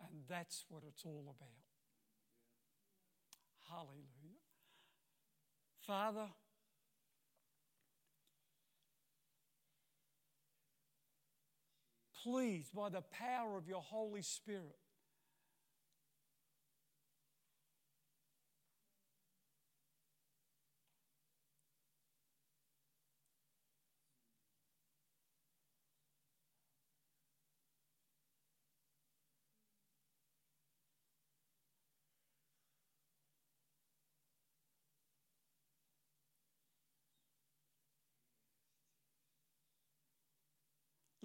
And 0.00 0.20
that's 0.28 0.64
what 0.68 0.82
it's 0.86 1.04
all 1.04 1.24
about. 1.24 1.48
Hallelujah. 3.68 4.06
Father, 5.86 6.28
please, 12.22 12.70
by 12.74 12.88
the 12.88 13.02
power 13.02 13.56
of 13.56 13.68
your 13.68 13.82
Holy 13.82 14.22
Spirit, 14.22 14.76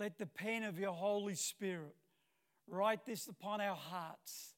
Let 0.02 0.18
the 0.18 0.26
pen 0.26 0.64
of 0.64 0.80
your 0.80 0.94
Holy 0.94 1.36
Spirit 1.36 1.96
write 2.68 3.06
this 3.06 3.28
upon 3.28 3.62
our 3.62 3.76
hearts. 3.76 4.56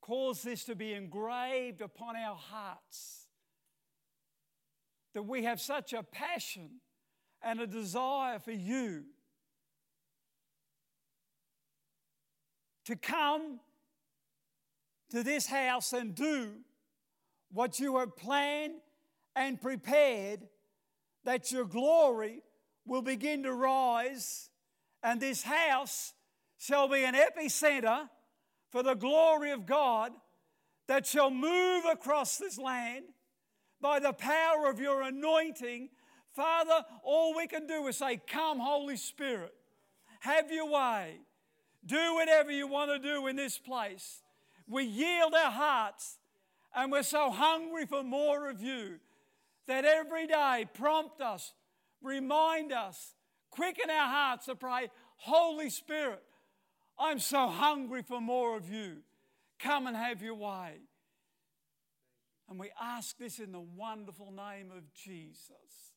Cause 0.00 0.42
this 0.42 0.62
to 0.66 0.76
be 0.76 0.92
engraved 0.92 1.80
upon 1.80 2.14
our 2.14 2.36
hearts. 2.36 3.26
That 5.14 5.24
we 5.24 5.42
have 5.42 5.60
such 5.60 5.94
a 5.94 6.04
passion 6.04 6.78
and 7.42 7.60
a 7.60 7.66
desire 7.66 8.38
for 8.38 8.52
you 8.52 9.02
to 12.84 12.94
come 12.94 13.58
to 15.10 15.24
this 15.24 15.46
house 15.46 15.92
and 15.92 16.14
do 16.14 16.52
what 17.50 17.80
you 17.80 17.98
have 17.98 18.16
planned 18.16 18.74
and 19.34 19.60
prepared, 19.60 20.46
that 21.24 21.50
your 21.50 21.64
glory 21.64 22.44
will 22.86 23.02
begin 23.02 23.42
to 23.42 23.52
rise 23.52 24.50
and 25.02 25.20
this 25.20 25.42
house 25.42 26.12
shall 26.58 26.88
be 26.88 27.04
an 27.04 27.14
epicenter 27.14 28.08
for 28.70 28.82
the 28.82 28.94
glory 28.94 29.52
of 29.52 29.66
God 29.66 30.12
that 30.86 31.06
shall 31.06 31.30
move 31.30 31.84
across 31.90 32.38
this 32.38 32.58
land 32.58 33.04
by 33.80 34.00
the 34.00 34.12
power 34.12 34.68
of 34.68 34.80
your 34.80 35.02
anointing. 35.02 35.90
Father, 36.34 36.84
all 37.02 37.36
we 37.36 37.46
can 37.46 37.66
do 37.66 37.86
is 37.86 37.96
say, 37.96 38.20
Come, 38.26 38.58
Holy 38.58 38.96
Spirit, 38.96 39.54
have 40.20 40.50
your 40.50 40.70
way. 40.70 41.20
Do 41.86 42.14
whatever 42.14 42.50
you 42.50 42.66
want 42.66 42.90
to 42.90 42.98
do 42.98 43.26
in 43.28 43.36
this 43.36 43.56
place. 43.56 44.22
We 44.66 44.84
yield 44.84 45.32
our 45.34 45.50
hearts 45.50 46.18
and 46.74 46.92
we're 46.92 47.02
so 47.02 47.30
hungry 47.30 47.86
for 47.86 48.02
more 48.02 48.50
of 48.50 48.60
you 48.60 48.98
that 49.66 49.84
every 49.84 50.26
day 50.26 50.66
prompt 50.74 51.20
us, 51.20 51.54
remind 52.02 52.72
us, 52.72 53.14
Quicken 53.50 53.90
our 53.90 54.08
hearts 54.08 54.46
to 54.46 54.54
pray, 54.54 54.90
Holy 55.16 55.70
Spirit, 55.70 56.22
I'm 56.98 57.18
so 57.18 57.48
hungry 57.48 58.02
for 58.02 58.20
more 58.20 58.56
of 58.56 58.70
you. 58.70 58.98
Come 59.58 59.86
and 59.86 59.96
have 59.96 60.22
your 60.22 60.34
way. 60.34 60.80
And 62.48 62.58
we 62.58 62.70
ask 62.80 63.18
this 63.18 63.38
in 63.38 63.52
the 63.52 63.60
wonderful 63.60 64.32
name 64.32 64.70
of 64.76 64.92
Jesus. 64.94 65.92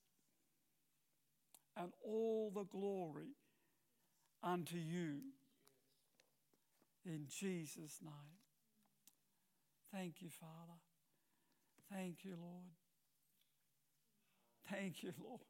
And 1.78 1.92
all 2.04 2.52
the 2.54 2.66
glory 2.66 3.36
unto 4.44 4.78
you. 4.78 5.20
In 7.06 7.26
Jesus' 7.28 8.00
name. 8.04 8.42
Thank 9.94 10.22
you, 10.22 10.30
Father. 10.30 10.80
Thank 11.92 12.24
you, 12.24 12.36
Lord. 12.40 12.72
Thank 14.70 15.04
you, 15.04 15.12
Lord. 15.22 15.42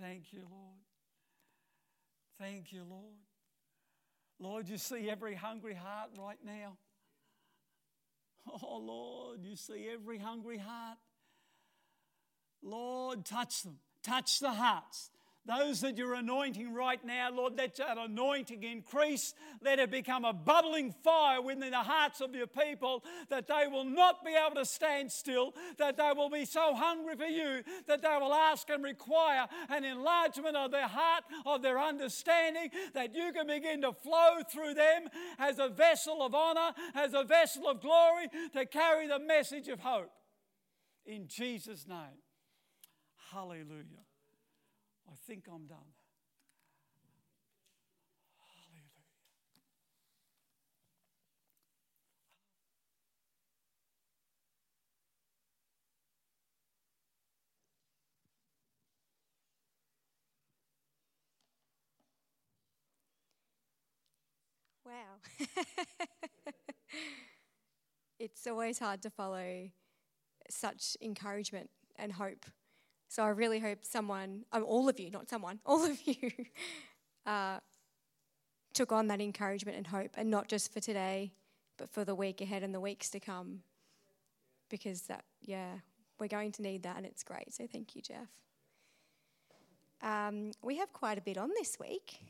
Thank 0.00 0.32
you, 0.32 0.40
Lord. 0.50 0.78
Thank 2.38 2.72
you, 2.72 2.84
Lord. 2.88 3.18
Lord, 4.38 4.68
you 4.68 4.78
see 4.78 5.10
every 5.10 5.34
hungry 5.34 5.74
heart 5.74 6.10
right 6.18 6.38
now. 6.44 6.78
Oh, 8.62 8.78
Lord, 8.78 9.44
you 9.44 9.56
see 9.56 9.86
every 9.92 10.18
hungry 10.18 10.56
heart. 10.56 10.96
Lord, 12.62 13.26
touch 13.26 13.62
them. 13.62 13.78
Touch 14.02 14.38
the 14.40 14.52
hearts. 14.52 15.10
Those 15.50 15.80
that 15.80 15.98
you're 15.98 16.14
anointing 16.14 16.72
right 16.74 17.04
now, 17.04 17.32
Lord, 17.32 17.54
let 17.56 17.74
that 17.76 17.98
anointing 17.98 18.62
increase. 18.62 19.34
Let 19.60 19.80
it 19.80 19.90
become 19.90 20.24
a 20.24 20.32
bubbling 20.32 20.94
fire 21.02 21.42
within 21.42 21.72
the 21.72 21.78
hearts 21.78 22.20
of 22.20 22.36
your 22.36 22.46
people 22.46 23.02
that 23.30 23.48
they 23.48 23.66
will 23.66 23.84
not 23.84 24.24
be 24.24 24.30
able 24.30 24.54
to 24.54 24.64
stand 24.64 25.10
still, 25.10 25.56
that 25.78 25.96
they 25.96 26.12
will 26.14 26.30
be 26.30 26.44
so 26.44 26.72
hungry 26.74 27.16
for 27.16 27.24
you 27.24 27.64
that 27.88 28.00
they 28.00 28.16
will 28.20 28.32
ask 28.32 28.70
and 28.70 28.84
require 28.84 29.48
an 29.70 29.82
enlargement 29.82 30.54
of 30.54 30.70
their 30.70 30.86
heart, 30.86 31.24
of 31.44 31.62
their 31.62 31.80
understanding, 31.80 32.70
that 32.94 33.12
you 33.12 33.32
can 33.32 33.48
begin 33.48 33.82
to 33.82 33.92
flow 33.92 34.42
through 34.52 34.74
them 34.74 35.08
as 35.40 35.58
a 35.58 35.68
vessel 35.68 36.22
of 36.22 36.32
honor, 36.32 36.72
as 36.94 37.12
a 37.12 37.24
vessel 37.24 37.66
of 37.66 37.80
glory 37.80 38.28
to 38.52 38.66
carry 38.66 39.08
the 39.08 39.18
message 39.18 39.66
of 39.66 39.80
hope. 39.80 40.12
In 41.04 41.26
Jesus' 41.26 41.88
name. 41.88 42.22
Hallelujah. 43.32 44.04
I 45.10 45.14
think 45.26 45.46
I'm 45.48 45.66
done. 45.66 45.92
Hallelujah. 48.38 48.90
Wow. 64.84 65.46
it's 68.18 68.46
always 68.46 68.78
hard 68.78 69.02
to 69.02 69.10
follow 69.10 69.68
such 70.50 70.96
encouragement 71.02 71.70
and 71.96 72.12
hope 72.12 72.46
so 73.10 73.24
I 73.24 73.30
really 73.30 73.58
hope 73.58 73.80
someone, 73.82 74.44
um, 74.52 74.62
all 74.62 74.88
of 74.88 75.00
you, 75.00 75.10
not 75.10 75.28
someone, 75.28 75.58
all 75.66 75.84
of 75.84 76.00
you, 76.06 76.30
uh, 77.26 77.58
took 78.72 78.92
on 78.92 79.08
that 79.08 79.20
encouragement 79.20 79.76
and 79.76 79.88
hope, 79.88 80.12
and 80.16 80.30
not 80.30 80.46
just 80.46 80.72
for 80.72 80.78
today, 80.78 81.32
but 81.76 81.90
for 81.90 82.04
the 82.04 82.14
week 82.14 82.40
ahead 82.40 82.62
and 82.62 82.72
the 82.72 82.78
weeks 82.78 83.10
to 83.10 83.18
come. 83.18 83.62
Because 84.68 85.02
that, 85.02 85.24
yeah, 85.42 85.78
we're 86.20 86.28
going 86.28 86.52
to 86.52 86.62
need 86.62 86.84
that, 86.84 86.96
and 86.96 87.04
it's 87.04 87.24
great. 87.24 87.52
So 87.52 87.66
thank 87.66 87.96
you, 87.96 88.02
Geoff. 88.02 88.28
Um, 90.02 90.52
we 90.62 90.76
have 90.76 90.92
quite 90.92 91.18
a 91.18 91.20
bit 91.20 91.36
on 91.36 91.50
this 91.58 91.78
week, 91.80 92.20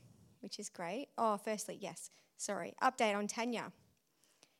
which 0.40 0.58
is 0.58 0.70
great. 0.70 1.08
Oh, 1.18 1.36
firstly, 1.36 1.76
yes, 1.78 2.10
sorry, 2.38 2.72
update 2.82 3.14
on 3.14 3.26
Tanya. 3.26 3.70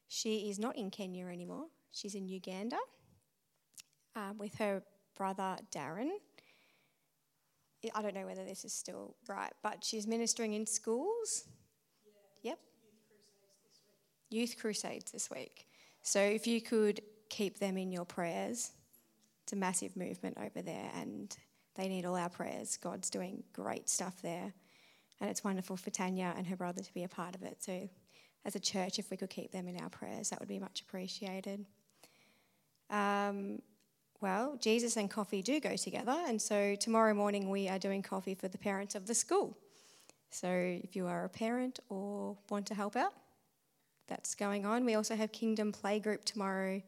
She 0.06 0.50
is 0.50 0.58
not 0.58 0.76
in 0.76 0.90
Kenya 0.90 1.28
anymore. 1.28 1.68
She's 1.92 2.14
in 2.14 2.28
Uganda 2.28 2.76
um, 4.14 4.36
with 4.36 4.56
her 4.56 4.82
brother 5.16 5.56
Darren. 5.74 6.10
I 7.94 8.02
don't 8.02 8.14
know 8.14 8.26
whether 8.26 8.44
this 8.44 8.64
is 8.64 8.72
still 8.72 9.14
right, 9.28 9.52
but 9.62 9.82
she's 9.82 10.06
ministering 10.06 10.52
in 10.52 10.66
schools. 10.66 11.44
Yeah. 12.42 12.50
Yep. 12.50 12.58
Youth 14.30 14.56
crusades 14.60 15.10
this 15.12 15.30
week. 15.30 15.66
So 16.02 16.20
if 16.20 16.46
you 16.46 16.60
could 16.60 17.00
keep 17.28 17.58
them 17.58 17.78
in 17.78 17.90
your 17.90 18.04
prayers, 18.04 18.72
it's 19.44 19.52
a 19.52 19.56
massive 19.56 19.96
movement 19.96 20.36
over 20.38 20.62
there 20.62 20.90
and 20.94 21.34
they 21.74 21.88
need 21.88 22.04
all 22.04 22.16
our 22.16 22.28
prayers. 22.28 22.76
God's 22.76 23.10
doing 23.10 23.42
great 23.52 23.88
stuff 23.88 24.20
there. 24.22 24.52
And 25.20 25.30
it's 25.30 25.44
wonderful 25.44 25.76
for 25.76 25.90
Tanya 25.90 26.34
and 26.36 26.46
her 26.46 26.56
brother 26.56 26.82
to 26.82 26.94
be 26.94 27.04
a 27.04 27.08
part 27.08 27.34
of 27.34 27.42
it. 27.42 27.62
So, 27.62 27.88
as 28.44 28.54
a 28.54 28.60
church, 28.60 28.98
if 28.98 29.10
we 29.10 29.18
could 29.18 29.28
keep 29.28 29.52
them 29.52 29.68
in 29.68 29.78
our 29.78 29.90
prayers, 29.90 30.30
that 30.30 30.40
would 30.40 30.48
be 30.48 30.58
much 30.58 30.80
appreciated. 30.80 31.66
Um, 32.88 33.60
well, 34.20 34.56
Jesus 34.60 34.96
and 34.96 35.10
coffee 35.10 35.40
do 35.40 35.60
go 35.60 35.76
together, 35.76 36.16
and 36.26 36.40
so 36.40 36.74
tomorrow 36.74 37.14
morning 37.14 37.48
we 37.48 37.68
are 37.68 37.78
doing 37.78 38.02
coffee 38.02 38.34
for 38.34 38.48
the 38.48 38.58
parents 38.58 38.94
of 38.94 39.06
the 39.06 39.14
school. 39.14 39.56
So 40.30 40.48
if 40.48 40.94
you 40.94 41.06
are 41.06 41.24
a 41.24 41.28
parent 41.28 41.80
or 41.88 42.36
want 42.50 42.66
to 42.66 42.74
help 42.74 42.96
out, 42.96 43.14
that's 44.08 44.34
going 44.34 44.66
on. 44.66 44.84
We 44.84 44.94
also 44.94 45.16
have 45.16 45.32
Kingdom 45.32 45.72
Playgroup 45.72 46.24
tomorrow. 46.24 46.74
It 46.74 46.84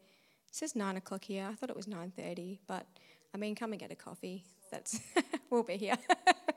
says 0.50 0.76
nine 0.76 0.96
o'clock 0.96 1.24
here. 1.24 1.48
I 1.50 1.54
thought 1.54 1.70
it 1.70 1.76
was 1.76 1.88
nine 1.88 2.12
thirty, 2.14 2.60
but 2.66 2.86
I 3.34 3.38
mean, 3.38 3.54
come 3.54 3.72
and 3.72 3.80
get 3.80 3.90
a 3.90 3.96
coffee. 3.96 4.44
That's 4.70 5.00
we'll 5.50 5.62
be 5.62 5.78
here. 5.78 5.96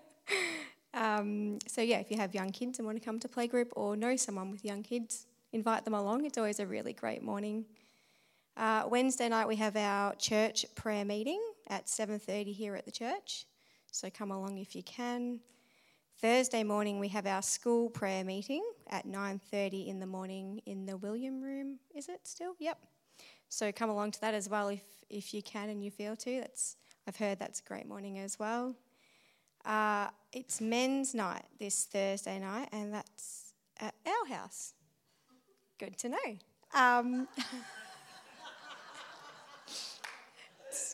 um, 0.94 1.60
so 1.68 1.82
yeah, 1.82 2.00
if 2.00 2.12
you 2.12 2.18
have 2.18 2.36
young 2.36 2.52
kids 2.52 2.80
and 2.80 2.86
want 2.86 3.00
to 3.00 3.06
come 3.06 3.20
to 3.20 3.30
playgroup 3.30 3.68
or 3.72 3.96
know 3.96 4.18
someone 4.18 4.52
with 4.52 4.66
young 4.66 4.84
kids, 4.84 5.26
invite 5.54 5.86
them 5.86 5.94
along. 5.94 6.26
It's 6.26 6.38
always 6.38 6.60
a 6.60 6.68
really 6.68 6.94
great 6.94 7.24
morning. 7.24 7.66
Uh, 8.58 8.84
Wednesday 8.88 9.28
night 9.28 9.48
we 9.48 9.58
have 9.58 9.76
our 9.76 10.16
church 10.16 10.66
prayer 10.76 11.04
meeting 11.04 11.42
at 11.68 11.88
7:30 11.88 12.54
here 12.54 12.76
at 12.76 12.86
the 12.86 12.92
church, 12.92 13.46
so 13.92 14.10
come 14.10 14.32
along 14.32 14.60
if 14.60 14.76
you 14.76 14.84
can. 14.84 15.42
Thursday 16.22 16.64
morning 16.64 16.98
we 16.98 17.10
have 17.10 17.28
our 17.28 17.42
school 17.42 17.90
prayer 17.90 18.24
meeting 18.24 18.64
at 18.90 19.06
9:30 19.06 19.88
in 19.88 20.00
the 20.00 20.06
morning 20.06 20.62
in 20.66 20.86
the 20.86 20.96
William 20.96 21.42
room. 21.42 21.80
Is 21.94 22.08
it 22.08 22.26
still? 22.26 22.56
Yep. 22.60 22.80
So 23.50 23.74
come 23.74 23.90
along 23.90 24.12
to 24.12 24.22
that 24.22 24.34
as 24.34 24.48
well 24.48 24.70
if 24.70 24.86
if 25.10 25.34
you 25.34 25.44
can 25.44 25.70
and 25.70 25.84
you 25.84 25.92
feel 25.92 26.16
to. 26.16 26.40
That's 26.40 26.78
I've 27.06 27.18
heard 27.18 27.40
that's 27.40 27.60
a 27.60 27.64
great 27.64 27.88
morning 27.88 28.20
as 28.20 28.40
well. 28.40 28.74
Uh, 29.66 30.08
it's 30.32 30.62
men's 30.62 31.14
night 31.14 31.44
this 31.60 31.84
Thursday 31.84 32.40
night, 32.40 32.70
and 32.72 32.94
that's 32.94 33.54
at 33.82 33.96
our 34.06 34.34
house. 34.34 34.74
Good 35.78 35.98
to 35.98 36.10
know. 36.10 36.38
Um, 36.74 37.28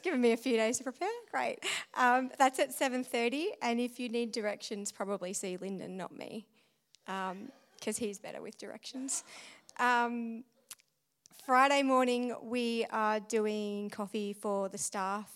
given 0.03 0.21
me 0.21 0.31
a 0.31 0.37
few 0.37 0.57
days 0.57 0.77
to 0.77 0.83
prepare. 0.83 1.09
Great. 1.31 1.59
Um, 1.95 2.31
that's 2.37 2.59
at 2.59 2.69
7.30, 2.69 3.45
and 3.61 3.79
if 3.79 3.99
you 3.99 4.09
need 4.09 4.31
directions, 4.31 4.91
probably 4.91 5.33
see 5.33 5.57
Lyndon, 5.57 5.97
not 5.97 6.15
me, 6.15 6.45
because 7.05 7.31
um, 7.31 8.05
he's 8.05 8.19
better 8.19 8.41
with 8.41 8.57
directions. 8.57 9.23
Um, 9.79 10.43
Friday 11.45 11.81
morning, 11.81 12.35
we 12.43 12.85
are 12.91 13.19
doing 13.19 13.89
coffee 13.89 14.33
for 14.33 14.69
the 14.69 14.77
staff 14.77 15.31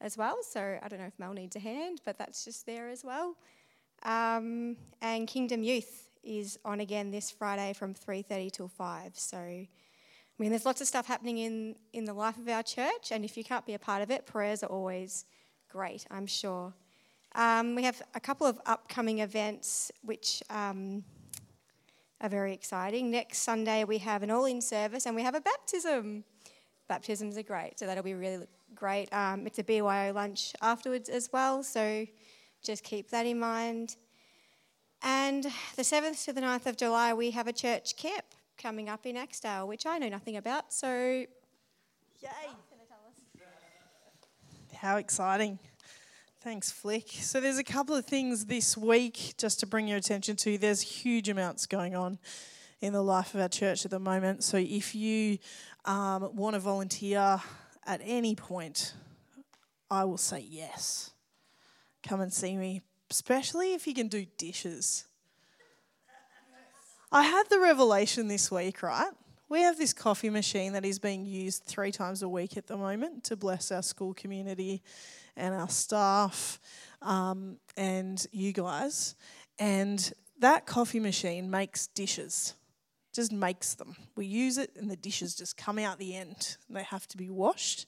as 0.00 0.16
well. 0.16 0.38
So 0.42 0.78
I 0.82 0.88
don't 0.88 1.00
know 1.00 1.06
if 1.06 1.18
Mel 1.18 1.32
needs 1.32 1.56
a 1.56 1.60
hand, 1.60 2.00
but 2.04 2.18
that's 2.18 2.44
just 2.44 2.66
there 2.66 2.88
as 2.88 3.04
well. 3.04 3.36
Um, 4.02 4.76
and 5.02 5.26
Kingdom 5.26 5.62
Youth 5.62 6.08
is 6.22 6.58
on 6.64 6.80
again 6.80 7.10
this 7.10 7.30
Friday 7.30 7.72
from 7.72 7.94
3:30 7.94 8.50
till 8.50 8.68
5. 8.68 9.18
So 9.18 9.66
I 10.38 10.42
mean, 10.42 10.50
there's 10.50 10.66
lots 10.66 10.82
of 10.82 10.86
stuff 10.86 11.06
happening 11.06 11.38
in, 11.38 11.76
in 11.94 12.04
the 12.04 12.12
life 12.12 12.36
of 12.36 12.46
our 12.46 12.62
church, 12.62 13.10
and 13.10 13.24
if 13.24 13.38
you 13.38 13.44
can't 13.44 13.64
be 13.64 13.72
a 13.72 13.78
part 13.78 14.02
of 14.02 14.10
it, 14.10 14.26
prayers 14.26 14.62
are 14.62 14.66
always 14.66 15.24
great, 15.70 16.06
I'm 16.10 16.26
sure. 16.26 16.74
Um, 17.34 17.74
we 17.74 17.84
have 17.84 18.02
a 18.14 18.20
couple 18.20 18.46
of 18.46 18.60
upcoming 18.66 19.20
events 19.20 19.90
which 20.02 20.42
um, 20.50 21.04
are 22.20 22.28
very 22.28 22.52
exciting. 22.52 23.10
Next 23.10 23.38
Sunday, 23.38 23.84
we 23.84 23.96
have 23.98 24.22
an 24.22 24.30
all 24.30 24.44
in 24.44 24.60
service 24.60 25.06
and 25.06 25.16
we 25.16 25.22
have 25.22 25.34
a 25.34 25.40
baptism. 25.40 26.22
Baptisms 26.86 27.38
are 27.38 27.42
great, 27.42 27.78
so 27.78 27.86
that'll 27.86 28.04
be 28.04 28.14
really 28.14 28.46
great. 28.74 29.10
Um, 29.14 29.46
it's 29.46 29.58
a 29.58 29.64
BYO 29.64 30.12
lunch 30.12 30.52
afterwards 30.60 31.08
as 31.08 31.30
well, 31.32 31.62
so 31.62 32.06
just 32.62 32.84
keep 32.84 33.08
that 33.10 33.24
in 33.24 33.38
mind. 33.38 33.96
And 35.02 35.44
the 35.76 35.82
7th 35.82 36.26
to 36.26 36.34
the 36.34 36.42
9th 36.42 36.66
of 36.66 36.76
July, 36.76 37.14
we 37.14 37.30
have 37.30 37.46
a 37.46 37.54
church 37.54 37.96
camp 37.96 38.24
coming 38.56 38.88
up 38.88 39.06
in 39.06 39.16
Axedale, 39.16 39.66
which 39.66 39.86
I 39.86 39.98
know 39.98 40.08
nothing 40.08 40.36
about. 40.36 40.72
So, 40.72 40.88
yay! 40.88 42.28
How 44.74 44.96
exciting! 44.96 45.58
Thanks, 46.40 46.70
Flick. 46.70 47.08
So, 47.08 47.40
there's 47.40 47.58
a 47.58 47.64
couple 47.64 47.94
of 47.94 48.04
things 48.04 48.46
this 48.46 48.76
week 48.76 49.34
just 49.36 49.60
to 49.60 49.66
bring 49.66 49.88
your 49.88 49.98
attention 49.98 50.36
to. 50.36 50.58
There's 50.58 50.80
huge 50.80 51.28
amounts 51.28 51.66
going 51.66 51.96
on 51.96 52.18
in 52.80 52.92
the 52.92 53.02
life 53.02 53.34
of 53.34 53.40
our 53.40 53.48
church 53.48 53.84
at 53.84 53.90
the 53.90 53.98
moment. 53.98 54.44
So, 54.44 54.56
if 54.58 54.94
you 54.94 55.38
um, 55.84 56.34
want 56.36 56.54
to 56.54 56.60
volunteer 56.60 57.40
at 57.86 58.00
any 58.04 58.34
point, 58.34 58.94
I 59.90 60.04
will 60.04 60.18
say 60.18 60.44
yes. 60.48 61.10
Come 62.02 62.20
and 62.20 62.32
see 62.32 62.56
me, 62.56 62.82
especially 63.10 63.74
if 63.74 63.86
you 63.86 63.94
can 63.94 64.08
do 64.08 64.26
dishes. 64.38 65.06
I 67.12 67.22
had 67.22 67.44
the 67.48 67.60
revelation 67.60 68.26
this 68.26 68.50
week, 68.50 68.82
right? 68.82 69.10
We 69.48 69.60
have 69.60 69.78
this 69.78 69.92
coffee 69.92 70.30
machine 70.30 70.72
that 70.72 70.84
is 70.84 70.98
being 70.98 71.24
used 71.24 71.64
three 71.64 71.92
times 71.92 72.22
a 72.22 72.28
week 72.28 72.56
at 72.56 72.66
the 72.66 72.76
moment 72.76 73.22
to 73.24 73.36
bless 73.36 73.70
our 73.70 73.82
school 73.82 74.12
community 74.12 74.82
and 75.36 75.54
our 75.54 75.68
staff 75.68 76.58
um, 77.00 77.58
and 77.76 78.26
you 78.32 78.52
guys. 78.52 79.14
And 79.58 80.12
that 80.40 80.66
coffee 80.66 80.98
machine 80.98 81.48
makes 81.48 81.86
dishes, 81.86 82.54
just 83.14 83.32
makes 83.32 83.74
them. 83.74 83.94
We 84.16 84.26
use 84.26 84.58
it, 84.58 84.72
and 84.76 84.90
the 84.90 84.96
dishes 84.96 85.36
just 85.36 85.56
come 85.56 85.78
out 85.78 85.98
the 85.98 86.16
end. 86.16 86.56
They 86.68 86.82
have 86.82 87.06
to 87.08 87.16
be 87.16 87.30
washed. 87.30 87.86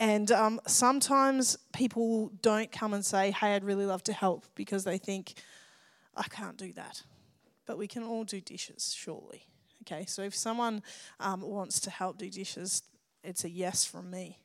And 0.00 0.32
um, 0.32 0.60
sometimes 0.66 1.56
people 1.72 2.32
don't 2.42 2.72
come 2.72 2.92
and 2.92 3.04
say, 3.04 3.30
Hey, 3.30 3.54
I'd 3.54 3.64
really 3.64 3.86
love 3.86 4.02
to 4.04 4.12
help 4.12 4.46
because 4.56 4.82
they 4.82 4.98
think, 4.98 5.34
I 6.16 6.24
can't 6.24 6.56
do 6.56 6.72
that. 6.72 7.02
But 7.68 7.76
we 7.76 7.86
can 7.86 8.02
all 8.02 8.24
do 8.24 8.40
dishes, 8.40 8.94
surely. 8.96 9.44
Okay, 9.82 10.06
so 10.06 10.22
if 10.22 10.34
someone 10.34 10.82
um, 11.20 11.42
wants 11.42 11.80
to 11.80 11.90
help 11.90 12.16
do 12.16 12.30
dishes, 12.30 12.82
it's 13.22 13.44
a 13.44 13.50
yes 13.50 13.84
from 13.84 14.10
me. 14.10 14.38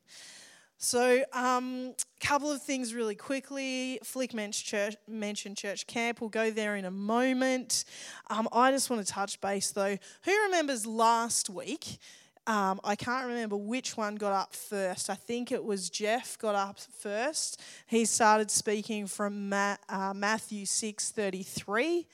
So, 0.77 1.23
a 1.33 1.39
um, 1.39 1.93
couple 2.19 2.51
of 2.51 2.61
things 2.61 2.93
really 2.93 3.15
quickly. 3.15 3.99
Flick 4.03 4.33
mentioned 4.33 4.65
church, 4.65 4.95
mentioned 5.07 5.55
church 5.55 5.87
camp. 5.87 6.19
We'll 6.19 6.29
go 6.29 6.51
there 6.51 6.75
in 6.75 6.83
a 6.83 6.91
moment. 6.91 7.85
Um, 8.29 8.49
I 8.51 8.71
just 8.71 8.89
want 8.89 9.05
to 9.05 9.09
touch 9.09 9.39
base 9.39 9.71
though. 9.71 9.97
Who 10.23 10.41
remembers 10.43 10.85
last 10.85 11.49
week? 11.49 11.99
Um, 12.45 12.81
I 12.83 12.97
can't 12.97 13.25
remember 13.27 13.55
which 13.55 13.95
one 13.95 14.15
got 14.15 14.33
up 14.33 14.53
first. 14.53 15.09
I 15.09 15.15
think 15.15 15.53
it 15.53 15.63
was 15.63 15.89
Geoff 15.89 16.37
got 16.37 16.55
up 16.55 16.77
first. 16.77 17.61
He 17.87 18.03
started 18.03 18.51
speaking 18.51 19.07
from 19.07 19.47
Ma- 19.47 19.77
uh, 19.87 20.13
Matthew 20.13 20.65
six 20.65 21.09
thirty 21.09 21.43
three, 21.43 22.05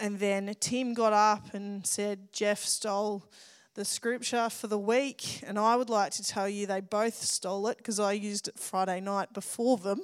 and 0.00 0.18
then 0.18 0.54
Tim 0.60 0.94
got 0.94 1.12
up 1.12 1.54
and 1.54 1.86
said 1.86 2.32
Geoff 2.32 2.58
stole 2.58 3.24
the 3.74 3.84
scripture 3.84 4.50
for 4.50 4.66
the 4.66 4.78
week, 4.78 5.42
and 5.46 5.58
I 5.58 5.76
would 5.76 5.90
like 5.90 6.12
to 6.12 6.24
tell 6.24 6.48
you 6.48 6.66
they 6.66 6.80
both 6.80 7.14
stole 7.14 7.68
it 7.68 7.78
because 7.78 8.00
I 8.00 8.12
used 8.12 8.48
it 8.48 8.58
Friday 8.58 9.00
night 9.00 9.32
before 9.32 9.76
them. 9.76 10.00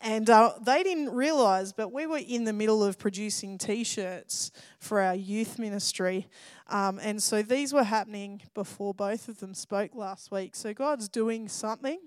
And 0.00 0.28
uh, 0.28 0.52
they 0.60 0.82
didn't 0.82 1.14
realise, 1.14 1.72
but 1.72 1.92
we 1.92 2.06
were 2.06 2.18
in 2.18 2.44
the 2.44 2.52
middle 2.52 2.84
of 2.84 2.98
producing 2.98 3.56
t 3.56 3.84
shirts 3.84 4.50
for 4.78 5.00
our 5.00 5.14
youth 5.14 5.58
ministry. 5.58 6.28
Um, 6.68 6.98
and 7.02 7.22
so 7.22 7.42
these 7.42 7.72
were 7.72 7.84
happening 7.84 8.42
before 8.54 8.92
both 8.94 9.28
of 9.28 9.40
them 9.40 9.54
spoke 9.54 9.94
last 9.94 10.30
week. 10.30 10.54
So 10.56 10.74
God's 10.74 11.08
doing 11.08 11.48
something. 11.48 11.98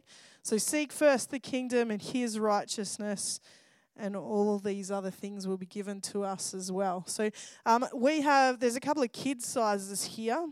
So 0.44 0.58
seek 0.58 0.92
first 0.92 1.32
the 1.32 1.40
kingdom 1.40 1.90
and 1.92 2.02
his 2.02 2.40
righteousness, 2.40 3.40
and 4.00 4.16
all 4.16 4.60
these 4.60 4.92
other 4.92 5.12
things 5.12 5.48
will 5.48 5.58
be 5.58 5.66
given 5.66 6.02
to 6.02 6.24
us 6.24 6.54
as 6.54 6.72
well. 6.72 7.04
So 7.08 7.30
um, 7.66 7.86
we 7.94 8.22
have, 8.22 8.60
there's 8.60 8.76
a 8.76 8.82
couple 8.82 9.04
of 9.04 9.12
kids' 9.12 9.46
sizes 9.46 10.04
here. 10.04 10.48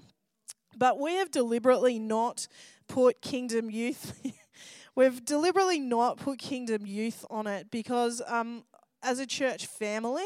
But 0.77 0.99
we 0.99 1.13
have 1.15 1.31
deliberately 1.31 1.99
not 1.99 2.47
put 2.87 3.21
Kingdom 3.21 3.69
Youth. 3.69 4.21
we've 4.95 5.23
deliberately 5.23 5.79
not 5.79 6.17
put 6.17 6.39
Kingdom 6.39 6.85
Youth 6.85 7.25
on 7.29 7.47
it 7.47 7.71
because, 7.71 8.21
um, 8.27 8.63
as 9.01 9.19
a 9.19 9.25
church 9.25 9.67
family, 9.67 10.25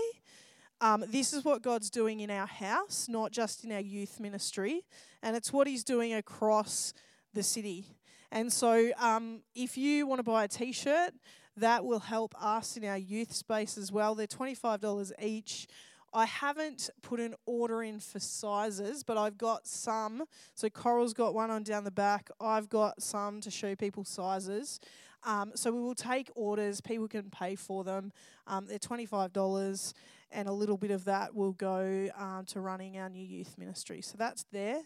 um, 0.82 1.04
this 1.08 1.34
is 1.34 1.44
what 1.44 1.62
God's 1.62 1.90
doing 1.90 2.22
in 2.22 2.32
our 2.32 2.48
house, 2.48 3.08
not 3.10 3.32
just 3.32 3.64
in 3.64 3.72
our 3.72 3.82
youth 3.82 4.20
ministry, 4.20 4.86
and 5.22 5.36
it's 5.36 5.52
what 5.52 5.68
He's 5.68 5.84
doing 5.84 6.14
across 6.14 6.94
the 7.34 7.44
city. 7.44 7.86
And 8.32 8.52
so, 8.52 8.92
um, 8.98 9.42
if 9.54 9.78
you 9.78 10.08
want 10.08 10.20
to 10.20 10.24
buy 10.24 10.46
a 10.46 10.48
t 10.48 10.72
shirt, 10.72 11.12
that 11.60 11.86
will 11.86 12.00
help 12.00 12.34
us 12.42 12.78
in 12.78 12.86
our 12.86 12.98
youth 12.98 13.34
space 13.34 13.78
as 13.78 13.92
well. 13.92 14.16
They're 14.16 14.28
$25 14.28 15.12
each. 15.22 15.68
I 16.14 16.26
haven't 16.26 16.90
put 17.02 17.20
an 17.20 17.36
order 17.46 17.84
in 17.84 18.00
for 18.00 18.20
sizes, 18.20 19.04
but 19.04 19.18
I've 19.18 19.38
got 19.38 19.68
some. 19.68 20.24
So 20.56 20.70
Coral's 20.70 21.14
got 21.14 21.34
one 21.34 21.52
on 21.52 21.64
down 21.64 21.84
the 21.84 21.92
back. 21.92 22.30
I've 22.42 22.70
got 22.70 23.02
some 23.02 23.42
to 23.42 23.52
show 23.52 23.76
people 23.76 24.04
sizes. 24.04 24.80
Um, 25.24 25.52
so 25.54 25.72
we 25.72 25.82
will 25.82 25.96
take 25.96 26.32
orders. 26.34 26.82
People 26.82 27.08
can 27.08 27.30
pay 27.30 27.56
for 27.56 27.84
them. 27.84 28.12
Um, 28.48 28.66
they're 28.68 28.80
twenty-five 28.80 29.34
dollars, 29.34 29.94
and 30.32 30.48
a 30.48 30.52
little 30.52 30.78
bit 30.78 30.92
of 30.92 31.06
that 31.06 31.36
will 31.36 31.52
go 31.52 32.10
um, 32.18 32.46
to 32.48 32.62
running 32.62 32.98
our 32.98 33.10
new 33.10 33.24
youth 33.24 33.58
ministry. 33.58 34.02
So 34.02 34.16
that's 34.18 34.46
there. 34.52 34.82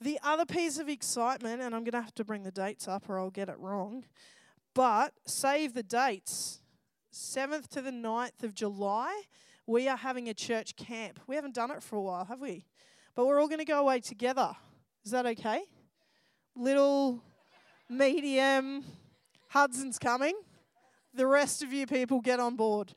The 0.00 0.18
other 0.22 0.44
piece 0.44 0.78
of 0.78 0.88
excitement, 0.88 1.60
and 1.60 1.74
I'm 1.74 1.82
going 1.82 1.92
to 1.92 2.02
have 2.02 2.14
to 2.16 2.24
bring 2.24 2.44
the 2.44 2.52
dates 2.52 2.86
up 2.86 3.08
or 3.08 3.18
I'll 3.18 3.30
get 3.30 3.48
it 3.48 3.58
wrong, 3.58 4.04
but 4.78 5.12
save 5.26 5.74
the 5.74 5.82
dates. 5.82 6.60
7th 7.12 7.66
to 7.66 7.82
the 7.82 7.90
9th 7.90 8.44
of 8.44 8.54
July 8.54 9.22
we 9.66 9.88
are 9.88 9.96
having 9.96 10.28
a 10.28 10.34
church 10.34 10.76
camp. 10.76 11.18
We 11.26 11.34
haven't 11.34 11.56
done 11.56 11.72
it 11.72 11.82
for 11.82 11.96
a 11.96 12.00
while, 12.00 12.24
have 12.24 12.40
we? 12.40 12.64
But 13.16 13.26
we're 13.26 13.40
all 13.40 13.48
going 13.48 13.58
to 13.58 13.64
go 13.64 13.80
away 13.80 13.98
together. 13.98 14.52
Is 15.04 15.10
that 15.10 15.26
okay? 15.26 15.62
Little, 16.54 17.20
medium, 17.90 18.84
Hudson's 19.48 19.98
coming. 19.98 20.34
The 21.12 21.26
rest 21.26 21.64
of 21.64 21.72
you 21.72 21.84
people 21.88 22.20
get 22.20 22.38
on 22.38 22.54
board. 22.54 22.94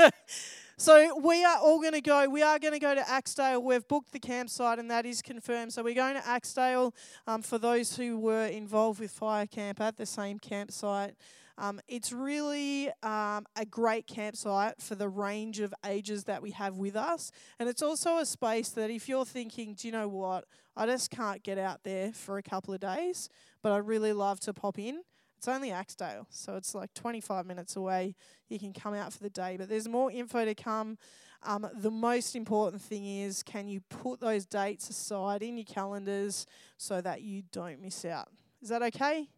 so 0.78 1.18
we 1.18 1.44
are 1.44 1.58
all 1.58 1.80
going 1.80 1.94
to 1.94 2.00
go. 2.00 2.28
We 2.28 2.42
are 2.42 2.58
going 2.58 2.74
to 2.74 2.78
go 2.78 2.94
to 2.94 3.00
Axedale. 3.00 3.62
We've 3.62 3.86
booked 3.86 4.12
the 4.12 4.18
campsite, 4.18 4.78
and 4.78 4.90
that 4.90 5.06
is 5.06 5.22
confirmed. 5.22 5.72
So 5.72 5.82
we're 5.82 5.94
going 5.94 6.16
to 6.16 6.20
Axedale 6.20 6.92
um, 7.26 7.40
for 7.40 7.56
those 7.56 7.96
who 7.96 8.18
were 8.18 8.46
involved 8.46 9.00
with 9.00 9.10
fire 9.10 9.46
camp 9.46 9.80
at 9.80 9.96
the 9.96 10.04
same 10.04 10.38
campsite. 10.38 11.14
Um, 11.58 11.80
it's 11.88 12.12
really 12.12 12.90
um, 13.02 13.46
a 13.56 13.64
great 13.64 14.06
campsite 14.06 14.80
for 14.82 14.94
the 14.94 15.08
range 15.08 15.60
of 15.60 15.72
ages 15.86 16.24
that 16.24 16.42
we 16.42 16.50
have 16.50 16.76
with 16.76 16.96
us. 16.96 17.32
And 17.58 17.68
it's 17.68 17.82
also 17.82 18.18
a 18.18 18.26
space 18.26 18.68
that 18.70 18.90
if 18.90 19.08
you're 19.08 19.24
thinking, 19.24 19.74
do 19.74 19.88
you 19.88 19.92
know 19.92 20.08
what? 20.08 20.44
I 20.76 20.84
just 20.84 21.10
can't 21.10 21.42
get 21.42 21.56
out 21.56 21.84
there 21.84 22.12
for 22.12 22.36
a 22.36 22.42
couple 22.42 22.74
of 22.74 22.80
days, 22.80 23.30
but 23.62 23.72
I'd 23.72 23.86
really 23.86 24.12
love 24.12 24.40
to 24.40 24.52
pop 24.52 24.78
in. 24.78 25.00
It's 25.38 25.48
only 25.48 25.70
Axedale, 25.70 26.26
so 26.30 26.56
it's 26.56 26.74
like 26.74 26.92
25 26.94 27.46
minutes 27.46 27.76
away. 27.76 28.14
You 28.48 28.58
can 28.58 28.72
come 28.72 28.94
out 28.94 29.12
for 29.12 29.22
the 29.22 29.30
day, 29.30 29.56
but 29.56 29.68
there's 29.68 29.88
more 29.88 30.10
info 30.10 30.44
to 30.44 30.54
come. 30.54 30.98
Um, 31.42 31.68
the 31.74 31.90
most 31.90 32.34
important 32.34 32.82
thing 32.82 33.04
is 33.04 33.42
can 33.42 33.68
you 33.68 33.80
put 33.88 34.20
those 34.20 34.46
dates 34.46 34.88
aside 34.88 35.42
in 35.42 35.56
your 35.56 35.66
calendars 35.66 36.46
so 36.78 37.00
that 37.00 37.22
you 37.22 37.42
don't 37.52 37.80
miss 37.80 38.04
out? 38.04 38.28
Is 38.62 38.70
that 38.70 38.82
okay? 38.82 39.28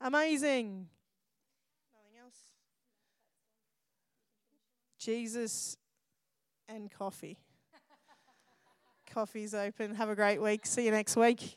Amazing. 0.00 0.88
Nothing 1.94 2.18
else? 2.22 2.36
Jesus 4.98 5.76
and 6.68 6.90
coffee. 6.90 7.38
Coffee's 9.12 9.54
open. 9.54 9.94
Have 9.94 10.08
a 10.08 10.16
great 10.16 10.42
week. 10.42 10.66
See 10.66 10.84
you 10.84 10.90
next 10.90 11.16
week. 11.16 11.56